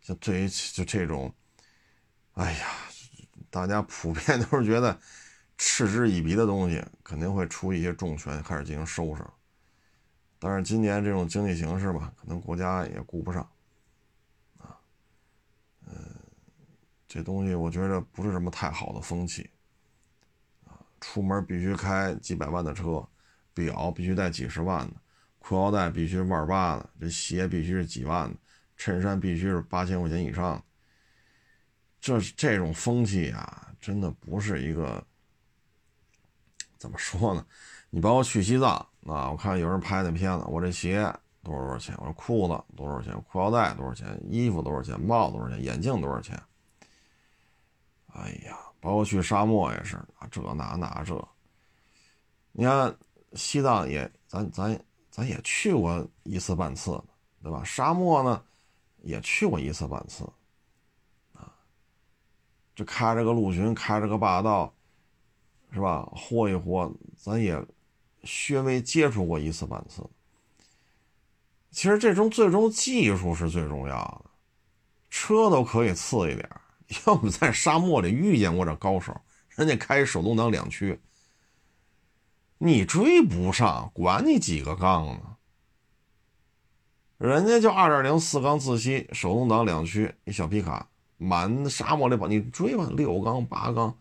[0.00, 1.32] 像对于就这种，
[2.32, 2.68] 哎呀，
[3.50, 4.98] 大家普遍都是觉得
[5.58, 9.22] 嗤之以鼻的东西，肯定会出一些重拳，开始进行收拾。
[10.38, 13.42] 但是今年这种经济形势吧，可能国家也顾不上，
[14.56, 14.80] 啊，
[15.86, 15.92] 嗯，
[17.06, 19.50] 这东西我觉得不是什么太好的风气。
[21.00, 23.06] 出门必须开几百万的车，
[23.54, 24.94] 表必须戴几十万的，
[25.38, 28.36] 裤腰带必须万八的，这鞋必须是几万的，
[28.76, 30.62] 衬衫必须是八千块钱以上。
[32.00, 35.02] 这这种风气啊，真的不是一个
[36.76, 37.46] 怎么说呢？
[37.90, 38.74] 你包括去西藏
[39.06, 41.02] 啊，我看有人拍那片子，我这鞋
[41.42, 41.94] 多少多少钱？
[41.98, 43.14] 我这裤子多少钱？
[43.22, 44.20] 裤腰带多少钱？
[44.28, 45.00] 衣服多少钱？
[45.00, 45.64] 帽子多少钱？
[45.64, 46.38] 眼镜多少钱？
[48.12, 48.56] 哎呀！
[48.80, 49.98] 包括去沙漠也是，
[50.30, 51.28] 这那那这。
[52.52, 52.96] 你看
[53.34, 54.78] 西藏也，咱咱
[55.10, 57.00] 咱也去过一次半次，
[57.42, 57.62] 对吧？
[57.64, 58.42] 沙漠呢，
[59.02, 60.24] 也去过一次半次，
[61.32, 61.52] 啊，
[62.74, 64.74] 这开着个陆巡，开着个霸道，
[65.72, 66.08] 是吧？
[66.14, 67.64] 豁一豁，咱也
[68.24, 70.04] 稍微接触过一次半次。
[71.70, 74.30] 其实这种最终技术是最重要的，
[75.08, 76.48] 车都可以次一点。
[77.06, 79.16] 要不在沙漠里遇见过这高手，
[79.60, 80.98] 人家开手动挡两驱，
[82.56, 85.36] 你追不上，管你几个杠呢？
[87.18, 90.88] 人家就二点零四缸自吸手动挡两驱一小皮卡，
[91.18, 93.94] 满沙漠里跑，你追吧，六缸八缸，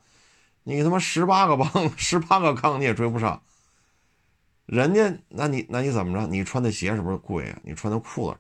[0.64, 3.44] 你他妈十八个缸，十八个缸你也追不上。
[4.66, 6.26] 人家，那你那你怎么着？
[6.28, 7.60] 你穿的鞋是不是贵啊？
[7.66, 8.38] 你穿的裤子，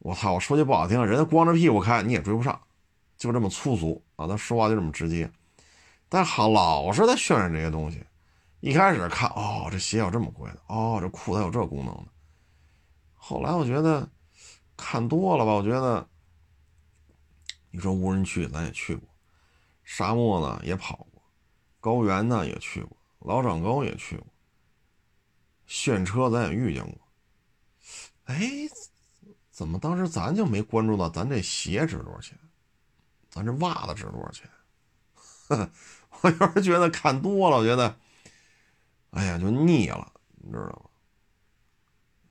[0.00, 0.34] 我操！
[0.34, 2.60] 我说句不好听，人家光着屁股开你也追不上。
[3.16, 4.26] 就这么粗俗啊！
[4.26, 5.30] 他说话就这么直接，
[6.08, 8.04] 但好老是在渲染这些东西。
[8.60, 12.06] 一开始看，哦，这鞋有这么贵的，哦，这裤子有这功能的。
[13.14, 14.08] 后来我觉得
[14.76, 16.08] 看多了吧，我觉得
[17.70, 19.08] 你说无人区咱也去过，
[19.84, 21.22] 沙漠呢也跑过，
[21.80, 24.26] 高原呢也去过，老长沟也去过，
[25.66, 26.98] 炫车咱也遇见过。
[28.24, 28.50] 哎，
[29.50, 32.36] 怎么当时咱就没关注到咱这鞋值多少钱？
[33.28, 34.48] 咱这袜子值多少钱？
[35.48, 35.70] 呵
[36.20, 37.96] 我有时觉得看多了，我觉得，
[39.10, 40.90] 哎呀，就腻了，你知道吗？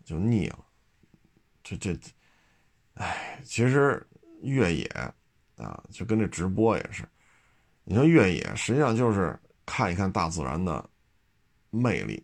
[0.04, 0.66] 就腻了。
[1.64, 1.98] 这这，
[2.96, 4.06] 哎，其实
[4.42, 4.86] 越野
[5.58, 7.04] 啊，就跟这直播也是。
[7.84, 10.88] 你说越野，实际上就是看一看大自然的
[11.70, 12.24] 魅力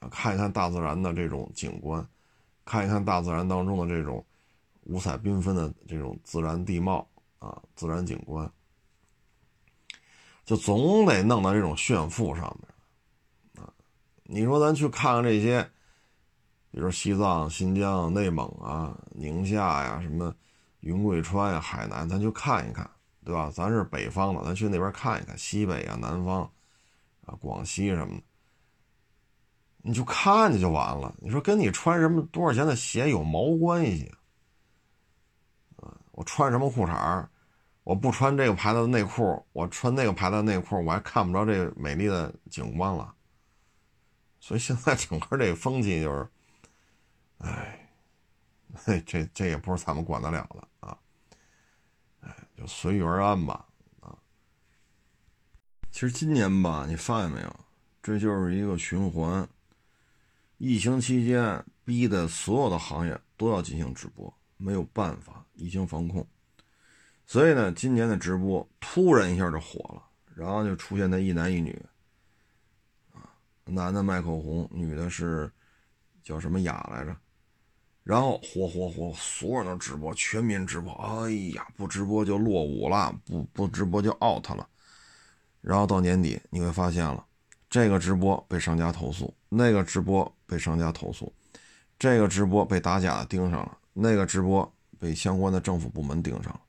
[0.00, 2.06] 啊，看一看大自然的这种景观，
[2.64, 4.24] 看一看大自然当中的这种
[4.82, 7.08] 五彩缤纷的这种自然地貌。
[7.40, 8.50] 啊，自然景观
[10.44, 13.72] 就总得弄到这种炫富上面啊！
[14.24, 15.62] 你说咱去看看这些，
[16.70, 20.34] 比如西藏、新疆、内蒙啊、宁夏呀，什么
[20.80, 22.88] 云贵川呀、海南，咱去看一看，
[23.24, 23.50] 对吧？
[23.54, 26.42] 咱是北方的，咱去那边看一看，西北啊、南方
[27.24, 28.22] 啊、广西什么的，
[29.78, 31.14] 你就看去就完了。
[31.20, 34.12] 你说跟你穿什么多少钱的鞋有毛关系
[35.76, 35.96] 啊？
[36.12, 37.26] 我穿什么裤衩
[37.84, 43.14] 我不穿这个牌子的内裤，我穿那个牌子的内裤，我还看不着这美丽的景观了。
[44.40, 46.28] 所以现在整个这个风气就是，
[47.38, 47.88] 哎，
[49.06, 50.98] 这这也不是咱们管得了的啊。
[52.20, 53.66] 哎，就随遇而安吧
[54.00, 54.16] 啊。
[55.90, 57.56] 其实今年吧，你发现没有，
[58.02, 59.46] 这就是一个循环。
[60.56, 64.32] 疫情期间逼的所有的行业都要进行直播。
[64.56, 66.26] 没有办法，疫情防控。
[67.26, 70.02] 所以呢，今年的直播突然一下就火了，
[70.34, 71.80] 然后就出现那一男一女，
[73.12, 73.28] 啊，
[73.64, 75.50] 男的卖口红，女的是
[76.22, 77.16] 叫什么雅来着？
[78.02, 80.92] 然后火火火，所有人都直播，全民直播。
[80.92, 84.68] 哎呀，不直播就落伍了，不不直播就 out 了。
[85.62, 87.24] 然后到年底你会发现了，
[87.70, 91.32] 这个直播被商家投诉，那个直播被商家投诉，
[91.98, 96.60] 这个直播被打假的盯上了，那个直播被相关的政府部门盯上了。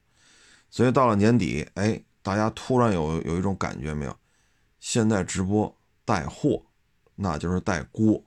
[0.75, 4.13] 所以到了年底，哎，大家突然有有一种感觉没有？
[4.81, 5.73] 现在直播
[6.03, 6.61] 带货，
[7.15, 8.21] 那就是带锅，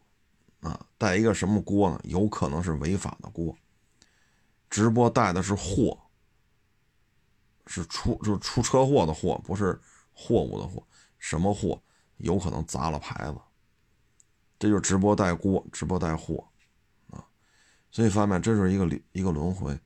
[0.60, 2.00] 啊，带一个什么锅呢？
[2.04, 3.54] 有可能是违法的锅。
[4.70, 5.98] 直播带的是货，
[7.66, 9.78] 是出就是出车祸的货，不是
[10.14, 10.82] 货物的货。
[11.18, 11.78] 什么货？
[12.16, 13.38] 有可能砸了牌子。
[14.58, 16.48] 这就是直播带锅，直播带货，
[17.10, 17.22] 啊，
[17.90, 19.78] 所以发现这是一个一个轮回。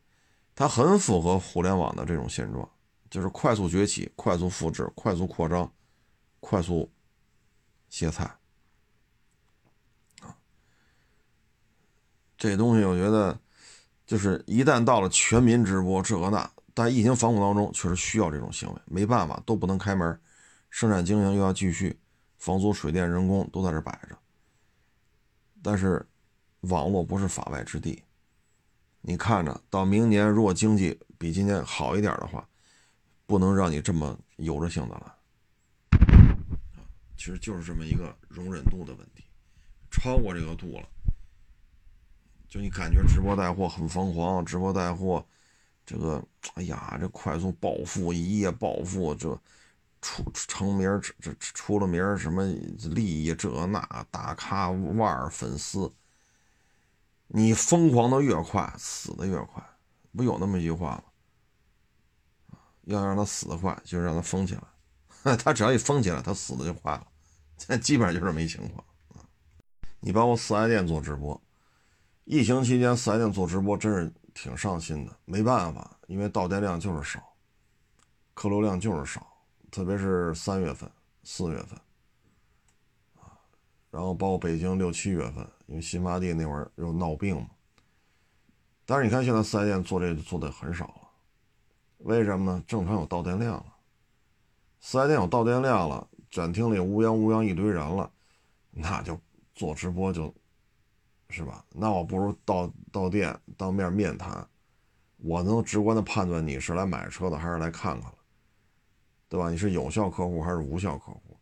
[0.63, 2.71] 它很符合互联网的这种现状，
[3.11, 5.69] 就是快速崛起、快速复制、快速扩张、
[6.39, 6.89] 快速
[7.91, 8.23] 歇菜
[10.21, 10.39] 啊！
[12.39, 13.37] 这东西我觉得，
[14.07, 20.17] 就是一旦到了全民直播这个那，但疫情防控当中确实需要这种行为，没办法，都不能开门，
[20.71, 21.99] 生产经营又要继续，
[22.39, 24.17] 房租、水电、人工都在这摆着。
[25.61, 26.07] 但是，
[26.61, 28.05] 网络不是法外之地。
[29.05, 32.49] 你看着，到明年如果经济比今年好一点的话，
[33.27, 35.17] 不能让你这么有着性的了。
[37.17, 39.25] 其实就是这么一个容忍度的问题，
[39.91, 40.89] 超过这个度了，
[42.49, 45.25] 就你感觉直播带货很疯狂，直播带货，
[45.85, 46.25] 这个，
[46.55, 49.37] 哎呀，这快速暴富，一夜暴富，这
[50.01, 52.45] 出成名，这这出了名什么
[52.91, 55.93] 利益这那，大咖腕儿粉丝。
[57.35, 59.65] 你疯狂的越快，死的越快，
[60.15, 61.03] 不有那么一句话
[62.51, 62.59] 吗？
[62.83, 64.63] 要让他死的快，就让他疯起来。
[65.37, 67.07] 他只要一疯起来，他死的就快了。
[67.57, 69.25] 现在基本上就是没情况啊。
[70.01, 71.41] 你包括四 S 店做直播，
[72.25, 75.17] 疫情期间四 S 店做直播真是挺上心的。
[75.25, 77.23] 没办法，因为到店量就是少，
[78.35, 79.27] 客流量就是少，
[79.71, 80.91] 特别是三月份、
[81.25, 81.81] 四月份。
[83.93, 87.47] 然后包括北京六七月份，因为新发地那会儿又闹病嘛。
[88.87, 91.09] 但是你看现在四 S 店做这做的很少了，
[91.99, 92.65] 为什么呢？
[92.67, 93.67] 正常有到店量了，
[94.81, 98.11] 四 S 店有到店量了，展厅里乌泱乌泱一堆人了，
[98.71, 99.21] 那就
[99.55, 100.35] 做直播就，
[101.29, 101.63] 是吧？
[101.69, 104.49] 那我不如到到店当面面谈，
[105.19, 108.19] 我能直观的判断你是来买车的还是来看看了，
[109.29, 109.51] 对吧？
[109.51, 111.37] 你是有效客户还是无效客户？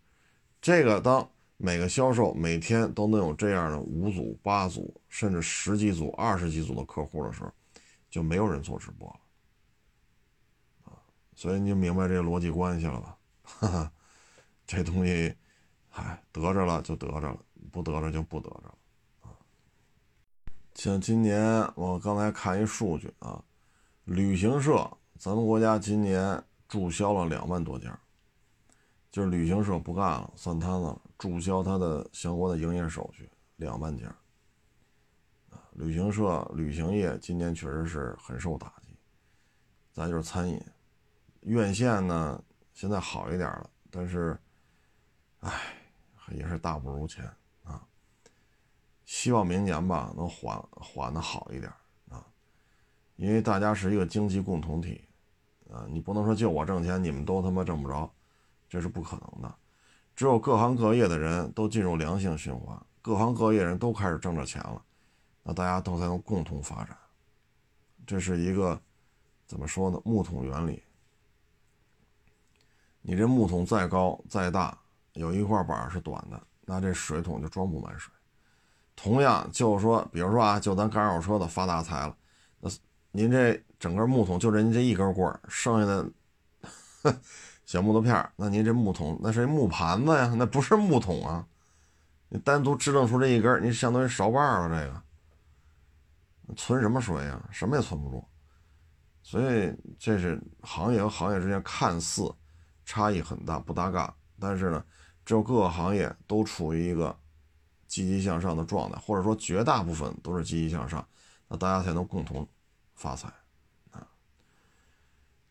[0.60, 1.30] 这个当。
[1.62, 7.52] 每个销售每天都能有这样的五组、八组，甚至十几组、二十几组的客户的时候，
[8.08, 9.20] 就没有人做直播了
[10.90, 10.96] 啊！
[11.36, 13.18] 所以你就明白这个逻辑关系了吧？
[13.44, 13.92] 哈哈，
[14.66, 15.34] 这东西，
[15.90, 17.38] 哎，得着了就得着了，
[17.70, 18.74] 不得着就不得着了
[19.20, 19.36] 啊！
[20.74, 23.44] 像今年我刚才看一数据啊，
[24.04, 28.00] 旅行社咱们国家今年注销了两万多家，
[29.10, 31.02] 就是旅行社不干了，算摊子了。
[31.18, 34.08] 注销他的相关的营业手续两万件，
[35.50, 38.96] 啊，旅行社、旅行业今年确实是很受打击。
[39.92, 40.58] 再就是餐饮，
[41.40, 42.42] 院线呢
[42.72, 44.38] 现在好一点了，但是，
[45.40, 45.52] 唉，
[46.30, 47.28] 也是大不如前
[47.64, 47.84] 啊。
[49.04, 51.70] 希望明年吧能缓缓的好一点
[52.08, 52.24] 啊，
[53.16, 55.04] 因为大家是一个经济共同体
[55.68, 58.10] 啊，你不能说就我挣钱，你们都他妈挣不着，
[58.70, 59.54] 这是不可能的。
[60.14, 64.80] 只有各行各业的人都进入良性循环，各行各业人都开始挣着钱了，
[65.42, 66.96] 那大家都才能共同发展。
[68.06, 68.80] 这是一个
[69.46, 70.00] 怎么说呢？
[70.04, 70.82] 木桶原理。
[73.02, 74.78] 你这木桶再高再大，
[75.14, 78.12] 有一块板是短的，那这水桶就装不满水。
[78.94, 82.14] 同样，就是说，比如说啊，就咱干二手车的发大财了，
[82.60, 82.70] 那
[83.10, 86.12] 您这整个木桶就这您这一根棍儿，剩下的。
[87.70, 91.46] 小木头片那您这木桶那是木盘子呀，那不是木桶啊！
[92.28, 97.40] 你单独支棱出这一根，你相当于勺把了这个，存什么水呀？
[97.52, 98.26] 什么也存不住。
[99.22, 102.28] 所以这是行业和行业之间看似
[102.84, 104.84] 差异很大，不搭嘎，但是呢，
[105.24, 107.16] 只有各个行业都处于一个
[107.86, 111.06] 积极向上的状态，或者说绝大部分都是积极向上，
[111.46, 112.44] 那大家才能共同
[112.96, 113.32] 发财。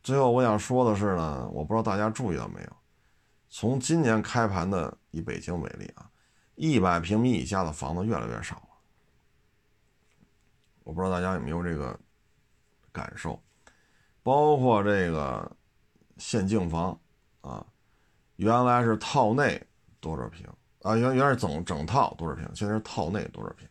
[0.10, 2.76] 最后我想说的是呢，我不知道大家注意到没有，
[3.48, 6.10] 从今年开盘的以北京为例啊，
[6.56, 8.64] 一百平米以下的房子越来越少了。
[10.84, 11.96] 我不知道大家有没有这个
[12.92, 13.40] 感受，
[14.24, 15.56] 包括这个
[16.18, 17.00] 限净房
[17.42, 17.64] 啊，
[18.38, 19.64] 原来是套内
[20.00, 20.48] 多少平
[20.82, 20.96] 啊？
[20.96, 23.70] 原原来是整整套多少平，现在是套内多少平。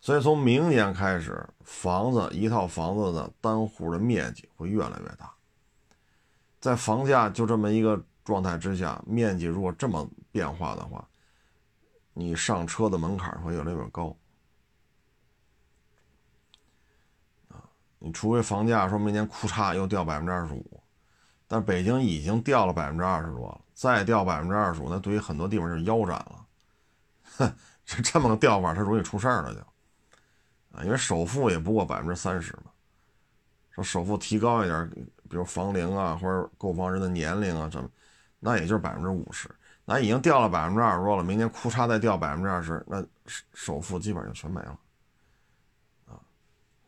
[0.00, 5.32] 所以从明年开始，房子一套房子的单户的面积会越来越大。
[6.60, 11.08] 在房价就这么一个状态之下，面积如果这么变化的话，
[12.12, 14.14] 你上车的门槛会越来越高。
[17.48, 17.64] 啊，
[17.98, 20.82] 你除非房价说明年库嚓又掉百分之二十五，
[21.48, 26.46] 但北京已经掉了百分之二十多了，再掉百分之二十五，那对于很多地方就是腰斩了。
[27.38, 27.54] 哼，
[27.86, 29.60] 这这么个掉法，它容易出事儿了就。
[30.76, 32.70] 啊，因为首付也不过百分之三十嘛，
[33.70, 34.92] 说首付提高一点，
[35.30, 37.88] 比如房龄啊，或者购房人的年龄啊，这么，
[38.40, 39.48] 那也就是百分之五十，
[39.84, 43.06] 那已经掉了百分之二十多了，明年库嚓再掉百分之二十，那
[43.54, 44.78] 首付基本上就全没了，
[46.06, 46.18] 啊，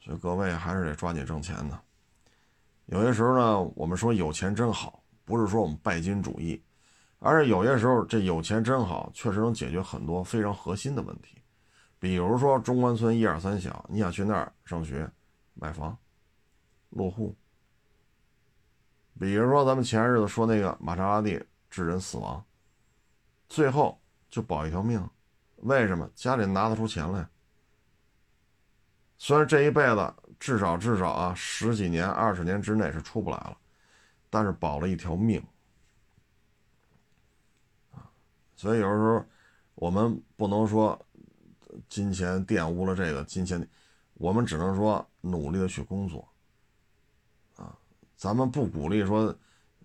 [0.01, 1.81] 所以各位还是得抓紧挣钱的。
[2.87, 6.61] 有些时候呢，我们说有钱真好，不是说我们拜金主义，
[7.21, 11.41] 而是有些时候这有钱真好，确实能解决很多非常核心的问题。
[12.01, 15.09] 比如说中关村一二三小，你想去那儿上学、
[15.55, 15.97] 买房、
[16.91, 17.33] 落户。
[19.23, 22.45] 比如说咱们前日子说那个玛莎拉蒂致人死亡，
[23.49, 23.97] 最后
[24.29, 25.09] 就保一条命，
[25.59, 26.11] 为什么？
[26.13, 27.25] 家里拿得出钱来。
[29.19, 33.57] 虽然这一辈子至少至少啊十几年、二十年之内是出不来了，
[34.29, 35.41] 但是保了一条命
[37.93, 38.11] 啊。
[38.57, 39.25] 所以有时候
[39.77, 41.01] 我们不能说。
[41.89, 43.67] 金钱玷污了这个金钱，
[44.13, 46.29] 我们只能说努力的去工作，
[48.23, 49.37] 咱们不鼓励说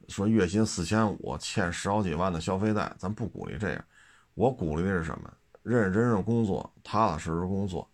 [0.09, 3.83] 说月薪四千五欠十好几万的消费贷，咱不鼓励这样。
[4.35, 5.33] 我鼓励的是什么？
[5.63, 7.89] 认认真真工作，踏踏实实工作，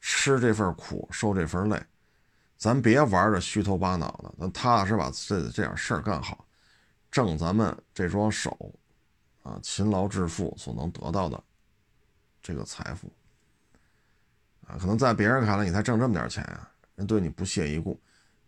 [0.00, 1.82] 吃这份苦，受这份累，
[2.56, 6.46] 咱别玩着虚头巴脑的，咱踏踏实把这这点事儿干好，
[7.10, 8.72] 挣咱们这双手，
[9.42, 11.42] 啊，勤劳致富所能得到的
[12.40, 13.10] 这个财富。
[14.64, 18.00] 啊，可能在别人看来，你才挣这么点钱啊，人对你不屑一顾。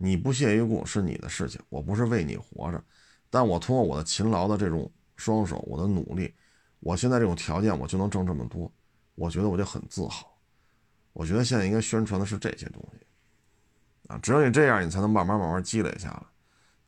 [0.02, 2.82] 你不屑一顾是你的事情，我不是为你活着，
[3.28, 6.32] 但我通过我的勤劳的这种双手，我的努力，
[6.80, 8.72] 我现在这种条件，我就能挣这么多，
[9.14, 10.26] 我觉得我就很自豪。
[11.12, 13.06] 我觉得现在应该宣传的是这些东西，
[14.08, 16.22] 啊，只有你这样，你才能慢慢慢慢积累下来。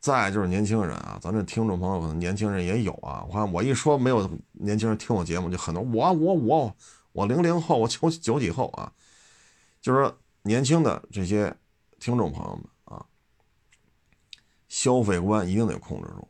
[0.00, 6.76] 再就是年轻人啊，咱这听众朋友可能年轻人也有啊，我看我一说没有年轻人听我节目，就很多我我我
[7.12, 8.90] 我零零后，我九九几后啊。
[9.82, 11.52] 就是说，年轻的这些
[11.98, 12.64] 听众朋友们，
[14.72, 16.26] 消费观一定得控制住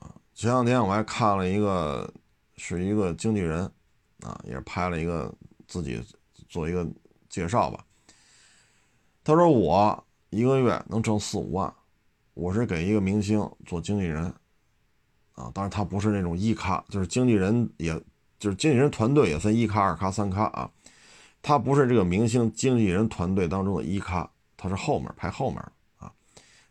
[0.00, 0.12] 啊。
[0.34, 2.12] 前两天我还看了一个，
[2.56, 3.62] 是一个经纪人
[4.22, 5.32] 啊，也拍了一个
[5.68, 6.04] 自己
[6.48, 6.84] 做一个
[7.28, 7.86] 介绍吧。
[9.22, 11.72] 他说我一个月能挣四五万，
[12.34, 14.24] 我是给一个明星做经纪人
[15.34, 17.94] 啊，当然他不是那种一咖，就是经纪人，也
[18.40, 20.68] 就是经纪人团队也分一咖、二咖、三咖啊。
[21.40, 25.64] 他不是这个明星经纪人团队当中的一咖，他是后面排后面。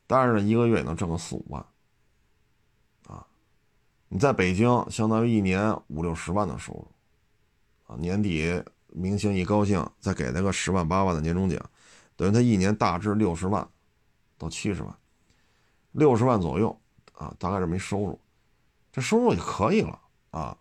[0.07, 1.63] 但是呢，一个月也能挣个四五万
[3.05, 3.27] 啊。
[4.07, 6.87] 你在北京，相当于一年五六十万的收入
[7.85, 7.95] 啊。
[7.99, 11.61] 年底明星一高兴，再给他个十万八万的年终奖，
[12.15, 13.67] 等于他一年大致六十万
[14.37, 14.97] 到七十万，
[15.91, 16.75] 六十万左右
[17.13, 18.19] 啊，大概这没收入，
[18.91, 19.99] 这收入也可以了
[20.31, 20.57] 啊。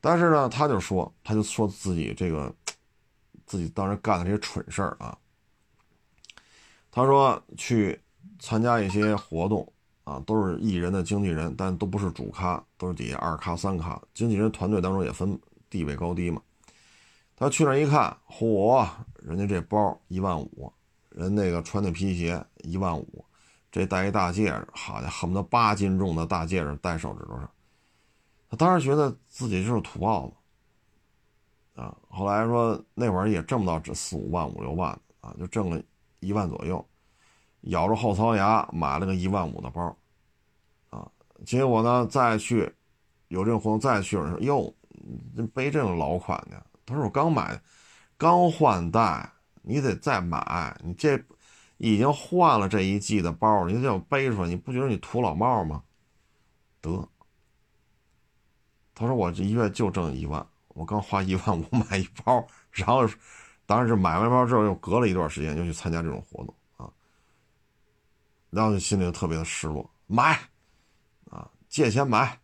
[0.00, 2.54] 但是呢，他就说，他就说自己这个。
[3.46, 5.16] 自己当时干的这些蠢事儿啊，
[6.90, 8.00] 他说去
[8.44, 9.66] 参加一些活动
[10.04, 13.98] 啊，都是艺人的经纪人，但都不是主咖，都是底下二咖、三咖。
[14.12, 15.40] 经纪人团队当中也分
[15.70, 16.42] 地位高低嘛。
[17.34, 18.86] 他去那一看，嚯，
[19.22, 20.70] 人家这包一万五，
[21.08, 23.24] 人那个穿的皮鞋一万五，
[23.72, 27.50] 这戴一大戒指，好家伙，恨不得八斤重的大戒指戴手指头上。
[28.50, 31.80] 他当时觉得自己就是土包子。
[31.80, 34.90] 啊，后来说那会儿也挣不到这四五万五六万
[35.22, 35.82] 啊，就挣了
[36.20, 36.86] 一万左右，
[37.64, 39.96] 咬着后槽牙买了个一万五的包，
[40.90, 41.06] 啊，
[41.44, 42.72] 结果呢再去
[43.28, 44.74] 有这个活动再去，说哟，
[45.52, 47.60] 背这种老款的，他说我刚买，
[48.16, 49.30] 刚换代，
[49.62, 51.18] 你得再买，你这
[51.78, 55.82] 已经换了这一季的包，你叫我背出来，你不觉得你土老帽吗？
[56.80, 57.08] 得，
[58.94, 60.46] 他说我这一月就挣一万。
[60.68, 63.08] 我刚花一万五 买一包，然后，
[63.64, 66.52] 当然是买完包之后又隔了一段时间又去参加这种活动，
[68.54, 70.38] 然后就心里就特别的失落，买，
[71.28, 72.38] 啊，借钱买。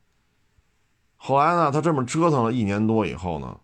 [1.16, 3.60] 后来呢，他这么折腾了一年多以后呢，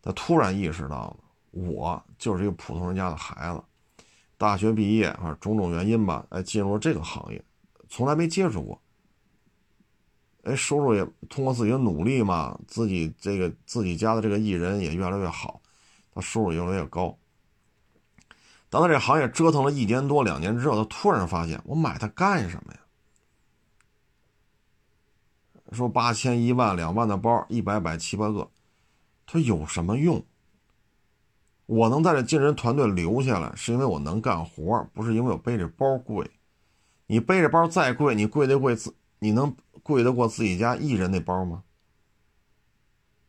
[0.00, 1.16] 他突然意识到了，
[1.50, 3.62] 我就是一个普通人家的孩子，
[4.38, 7.44] 大学毕业啊，种种原因吧，哎，进入了这个行业，
[7.90, 8.80] 从来没接触过。
[10.44, 15.60] 哎，收入也通过自己的努力嘛，自己这个自己家的这个艺人也越来越好，
[16.14, 17.16] 他收入越来越高。
[18.72, 22.80] 当他这行业折腾了一年多两年之后，他突然发现，我买它干什么呀？
[25.72, 28.50] 说八千一万两万的包，一百百七八个，
[29.26, 30.24] 他有什么用？
[31.66, 36.30] 我能在这进人团队留下来，是因为我能干活，不是因为我背着包贵。
[37.08, 39.54] 你背着包再贵，你贵得贵自，你能？
[39.82, 41.64] 贵得过自己家艺人那包吗？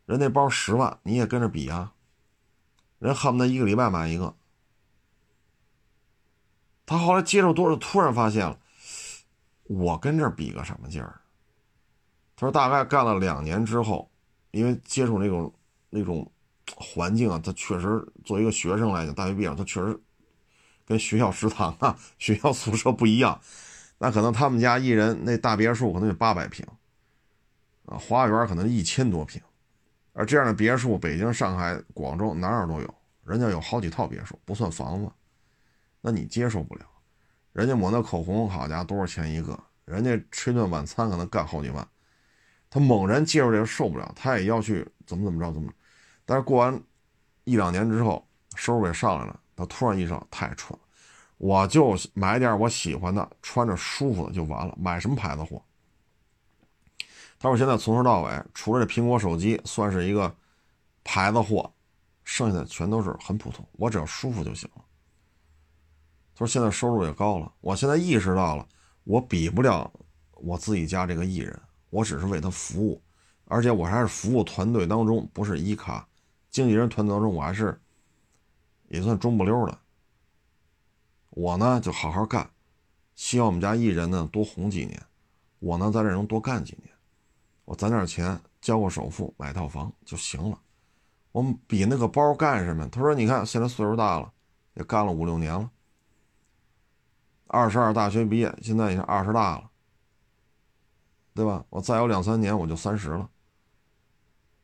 [0.06, 1.92] 人那包十万，你也跟着比啊？
[2.98, 4.34] 人恨不得一个礼拜买一个。
[6.86, 8.58] 他后来接触多了，突然发现了，
[9.64, 11.20] 我跟这比个什么劲儿？
[12.36, 14.10] 他说大概干了两年之后，
[14.50, 15.52] 因为接触那种
[15.88, 16.30] 那种
[16.76, 19.98] 环境啊，他确实作为一个学生来讲，大学毕业他确实
[20.84, 23.40] 跟学校食堂啊、学校宿舍不一样。
[23.98, 26.66] 那可能他们家一人那大别墅可能有八百平，
[27.86, 29.40] 啊，花园可能一千多平，
[30.12, 35.10] 而这样的别墅，北京、上海、广州哪儿都有，人家有好几套别墅，不算房子，
[36.06, 36.84] 那你接受不了。
[37.54, 39.58] 人家抹那口红，好家伙，多少钱一个？
[39.86, 41.88] 人家吃一顿晚餐可能干好几万，
[42.68, 45.72] 他猛然接受这个受不了，他也要去怎么怎么着怎么，
[46.26, 46.78] 但是过完
[47.44, 50.78] 一两年之后，收入也上来了，他突然意识到太蠢。
[51.38, 54.76] 我就买点我喜欢的，穿着舒服的就完了。
[54.78, 55.62] 买什么牌子货？
[57.38, 60.34] 他说：“现在从头到尾，除了这苹果手机算是一个
[61.02, 61.72] 牌子货，
[62.24, 63.66] 剩下的全都是很普通。
[63.72, 64.83] 我只要舒服就行了。”
[66.34, 68.68] 他说：“现在收入也高了，我现在意识到了，
[69.04, 69.90] 我比不了
[70.32, 71.58] 我自己家这个艺人，
[71.90, 73.00] 我只是为他服务，
[73.44, 76.06] 而且我还是服务团队当中，不是一咖
[76.50, 77.80] 经纪人团队当中，我还是
[78.88, 79.78] 也算中不溜的。”
[81.30, 82.48] 我呢就好好干，
[83.14, 85.02] 希望我们家艺人呢多红几年，
[85.58, 86.92] 我呢在这能多干几年，
[87.64, 90.58] 我攒点钱交个首付买套房就行了。
[91.32, 92.88] 我们比那个包干什么？
[92.88, 94.32] 他说：“你看现在岁数大了，
[94.74, 95.68] 也干了五六年了，
[97.54, 99.70] 二十二大学毕业，现在已经二十大了，
[101.34, 101.64] 对吧？
[101.70, 103.30] 我再有两三年我就三十了，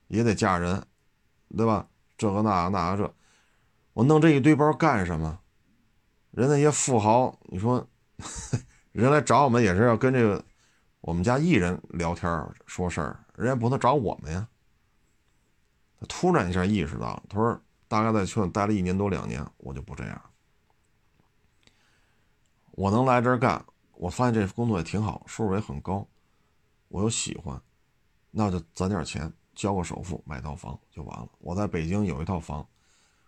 [0.09, 0.85] 也得嫁人，
[1.57, 1.87] 对吧？
[2.19, 3.15] 这个那那个这，
[3.93, 5.39] 我弄这一堆包干什么？”
[6.33, 7.87] 人那些富豪，你说
[8.93, 10.45] 人来找我们也是要跟这个
[11.01, 12.29] 我们家艺人聊天
[12.67, 14.49] 说事儿，人家不能找我们呀。
[15.99, 20.30] 他突然一下意识到，他说：“大概在圈待了一年多两年，我就不这样。
[22.73, 26.07] 我能来这儿干，我发现这工作也挺好，收入也很高，
[26.89, 27.61] 我又喜欢，
[28.31, 31.29] 那就攒点钱交个首付买套房就完了。
[31.39, 32.67] 我在北京有一套房，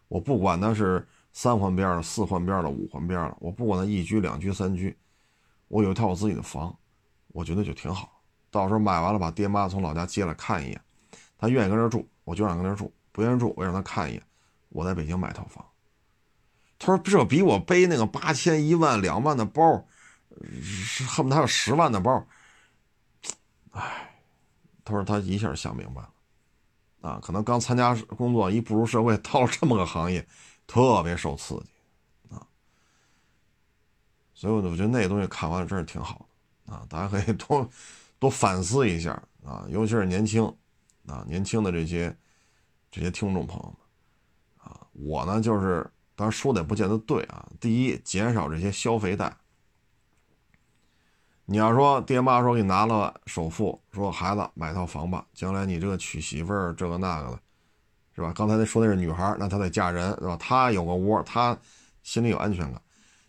[0.09, 4.95] 我不管它是。”三环边的、四环边的、五环边的，我不管他一居、两居、三居，
[5.69, 6.79] 我有一套我自己的房，
[7.29, 8.21] 我觉得就挺好。
[8.51, 10.79] 到时候买完了，把爹妈从老家接来看一眼，
[11.39, 14.23] 他愿意跟这住，我就让跟这住；不愿意住，我让他看一眼。
[14.69, 15.65] 我在北京买套房。
[16.83, 19.87] 他说：“这比我背那个八千、一万、两万的包，
[21.07, 22.27] 恨不得还有十万的包。”
[23.71, 24.13] 哎，
[24.85, 26.13] 他说他一下想明白了，
[27.03, 30.27] 啊，可能刚参加工作，一步入社会，到了这么个行业。
[30.65, 32.47] 特别受刺激，啊，
[34.33, 36.27] 所以我觉得那个东西看完了真是挺好
[36.65, 37.69] 的，啊，大家可以多
[38.19, 39.11] 多反思一下，
[39.45, 40.45] 啊，尤其是年轻，
[41.07, 42.17] 啊，年轻的这些
[42.91, 45.91] 这些听众朋友们，啊，我呢就是，
[46.23, 47.45] 当然说的也不见得对啊。
[47.59, 49.37] 第一，减少这些消费贷。
[51.47, 57.41] 你要说爹妈说给你拿了首付，说孩子买套房吧，将来你这个娶媳妇儿这个那个的。
[58.15, 58.33] 是吧？
[58.37, 60.37] 刚才那说的是女孩，那她得嫁人，是吧？
[60.37, 61.59] 她有个窝，她
[62.05, 62.81] 心里有安全感。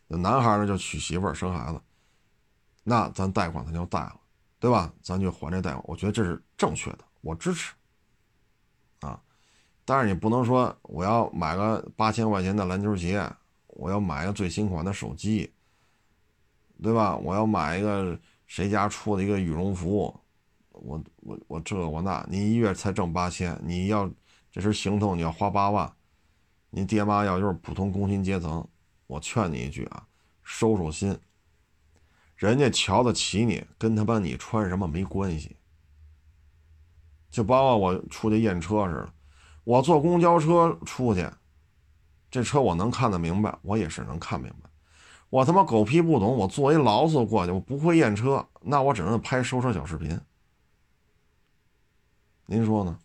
[0.08, 1.82] 男孩呢，就娶媳妇儿、生孩子，
[2.84, 4.20] 那咱贷款咱就贷了，
[4.60, 4.94] 对吧？
[5.02, 7.74] 咱就还这贷款，我觉得这是正确的，我支持。
[9.86, 13.26] 但是你不能说我要买个八千块钱的篮球鞋，
[13.68, 15.52] 我要买个最新款的手机，
[16.82, 17.16] 对吧？
[17.18, 20.14] 我要买一个谁家出的一个羽绒服，
[20.72, 24.10] 我我我这我那，你一月才挣八千，你要。
[24.52, 25.92] 这身行头你要花八万，
[26.70, 28.64] 你爹妈要就是普通工薪阶层，
[29.08, 30.06] 我劝你一句啊，
[30.44, 31.18] 收收心。
[32.36, 35.58] 人家瞧得起你，跟他妈你穿什么没关系。
[37.32, 39.14] 就包括我出去验车似的，
[39.64, 41.30] 我坐公交车出去，
[42.30, 44.70] 这车我能看得明白，我也是能看明白。
[45.30, 50.20] 我他妈狗屁不懂，我坐一劳斯过去，我不会验车，那我只能拍收车小视频。
[52.46, 53.00] 您说呢？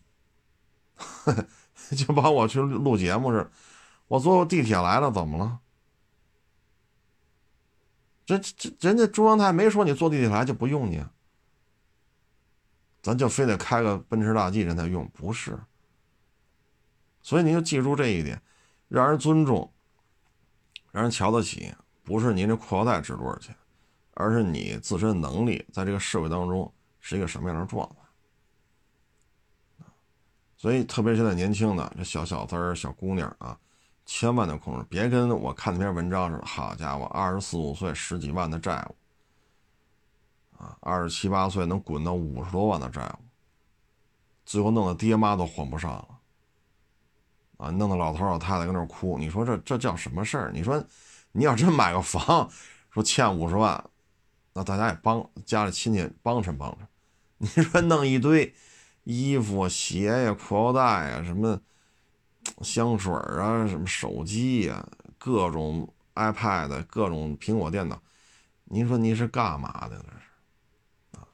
[1.95, 3.51] 就把我去录节目似的，
[4.07, 5.59] 我坐地铁来了，怎么了？
[8.25, 11.03] 这这人家中央台没说你坐地铁来就不用你，
[13.01, 15.57] 咱就非得开个奔驰大 G 人才用，不是。
[17.21, 18.41] 所以您就记住这一点，
[18.87, 19.71] 让人尊重，
[20.91, 23.55] 让人瞧得起，不是您这裤腰带值多少钱，
[24.13, 27.95] 而是你自身能力在这个社会当中是一个什么样的状态。
[30.57, 33.57] 所以，特别现在年轻的这小小子儿、小姑娘啊，
[34.05, 36.45] 千万得控制，别跟我看那篇文章似的。
[36.45, 43.23] 好家伙，二十四五岁十几万的债务，啊，二十七八岁能滚到五十多万的债务，
[44.45, 46.18] 最后弄得爹妈都还不上了，
[47.59, 49.19] 啊，弄得老头老太太跟那哭。
[49.19, 50.51] 你说这这叫什么事儿？
[50.51, 50.83] 你说
[51.33, 52.49] 你要真买个房，
[52.89, 53.89] 说欠五十万，
[54.53, 56.87] 那大家也帮家里亲戚帮衬帮衬。
[57.37, 58.55] 你说弄一堆。
[59.05, 61.59] 衣服、鞋呀、裤腰带呀，什么
[62.61, 64.87] 香水啊，什么手机呀，
[65.17, 67.99] 各种 iPad，各种苹果电脑，
[68.65, 69.95] 您说你是干嘛的？
[70.05, 71.25] 那是啊，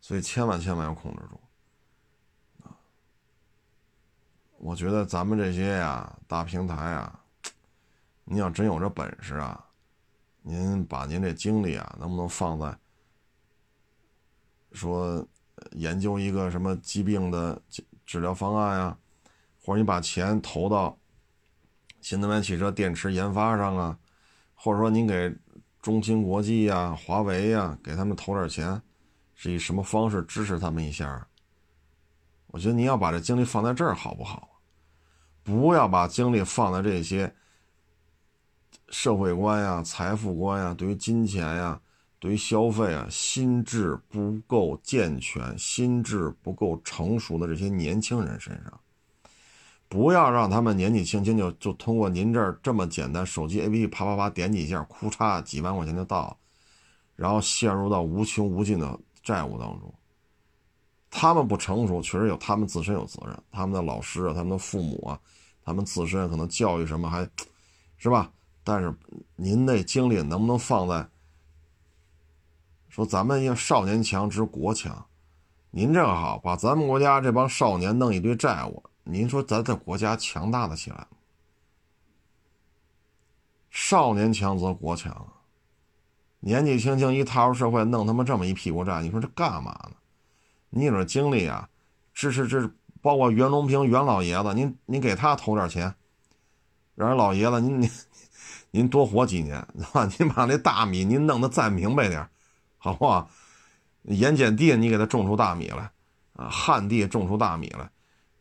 [0.00, 1.40] 所以千万千万要控制住
[2.62, 2.78] 啊！
[4.60, 7.18] 我觉得咱们这些呀，大平台啊，
[8.24, 9.64] 您要真有这本事啊，
[10.42, 12.78] 您把您这精力啊，能不能放在
[14.72, 15.26] 说？
[15.72, 17.60] 研究一个什么疾病的
[18.06, 18.96] 治疗方案呀，
[19.62, 20.98] 或者你把钱投到
[22.00, 23.98] 新能源汽车电池研发上啊，
[24.54, 25.30] 或者说您给
[25.82, 28.80] 中芯国际呀、华为呀，给他们投点钱，
[29.34, 31.28] 是以什么方式支持他们一下？
[32.46, 34.49] 我觉得您要把这精力放在这儿好不好？
[35.50, 37.34] 不要把精力放在这些
[38.88, 41.80] 社会观呀、财富观呀、对于金钱呀。
[42.20, 48.78] 对于消费啊，心智不够健全、心智不够成熟的这些年轻人身上，
[49.88, 56.38] 不要让他们年纪轻轻就就通过您这儿这么简单手机 APP 啪啪啪点几下，库嚓几万块钱就到，
[57.16, 59.94] 然后陷入到无穷无尽的债务当中。
[61.10, 65.18] 他们不成熟，确实有他们自身有责任，他们的老师啊，他们的父母啊，
[65.64, 67.28] 他们自身可能教育什么还，
[67.98, 68.30] 是吧？
[68.62, 68.94] 但是
[69.34, 71.08] 您那精力能不能放在？
[72.88, 75.06] 说咱们要少年强则国强，
[75.70, 81.06] 您这个好，把咱们国家这帮少年弄一堆债务，您说咱的国家强大的起来吗？
[83.70, 85.26] 少年强则国强，
[86.40, 89.96] 年纪轻轻一踏入社会，弄他妈这么一屁股债，你说这干嘛呢？
[90.70, 91.68] 你有这精力啊，
[92.14, 95.94] 支持支持，包括袁隆平袁老爷子，您您给他投点钱，
[96.94, 97.90] 让人老爷子您您
[98.70, 100.08] 您多活几年，是吧？
[100.18, 102.28] 您把那大米您弄得再明白点。
[102.82, 103.28] 好不好？
[104.04, 105.90] 盐碱地你给他种出大米来，
[106.32, 107.90] 啊，旱地种出大米来，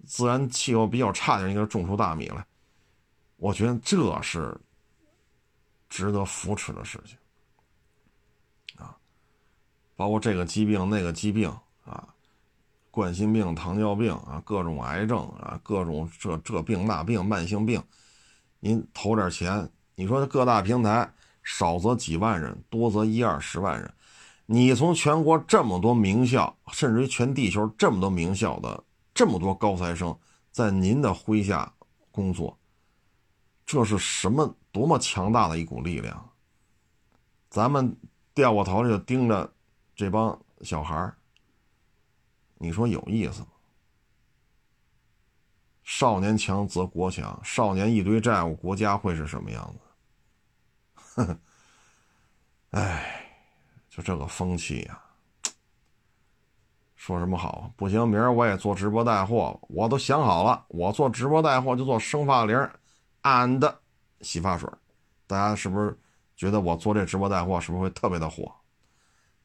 [0.06, 2.46] 自然气候比较差点，你给它种出大米来，
[3.36, 4.58] 我觉得这是
[5.90, 7.18] 值得扶持的事情，
[8.78, 8.96] 啊，
[9.98, 11.54] 包括这个疾病那个疾病，
[12.92, 17.82] 冠心病、糖尿病啊，各种癌症啊，各种这这病那病慢性病，
[18.60, 21.12] 您投点钱，你说各大平台
[21.44, 23.94] 少则几万人，多则一二十万人。
[24.46, 28.84] 你从全国这么多名校，甚至于全地球这么多名校的
[29.14, 30.18] 这么多高材生，
[30.52, 31.72] 在您的麾下
[32.10, 32.58] 工作，
[33.66, 36.30] 这是什么多么强大的一股力量？
[37.52, 37.96] 咱们
[38.34, 39.54] 掉过头来就盯着
[39.96, 41.16] 这帮小孩儿
[42.60, 43.48] 你说有意思吗？
[45.82, 49.76] 少年强则国强，少年一堆债务，国家会是什么样
[50.96, 51.04] 子？
[51.16, 51.40] 呵呵，
[52.70, 53.16] 哎。
[53.90, 55.02] 就这个风气呀，
[56.96, 57.74] 说什么好？
[57.76, 62.56] 不行，明儿我也做直播带货，我都想好了，我做直播带货就做生发灵
[63.24, 63.76] and
[64.22, 64.70] 洗发水。
[65.26, 66.00] 大家是不是
[66.38, 68.56] 觉得我做这直播带货是不是会特别的火？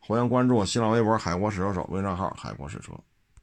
[0.06, 2.92] 欢迎关注新浪微博“海阔试车手”微账号“海阔试车”。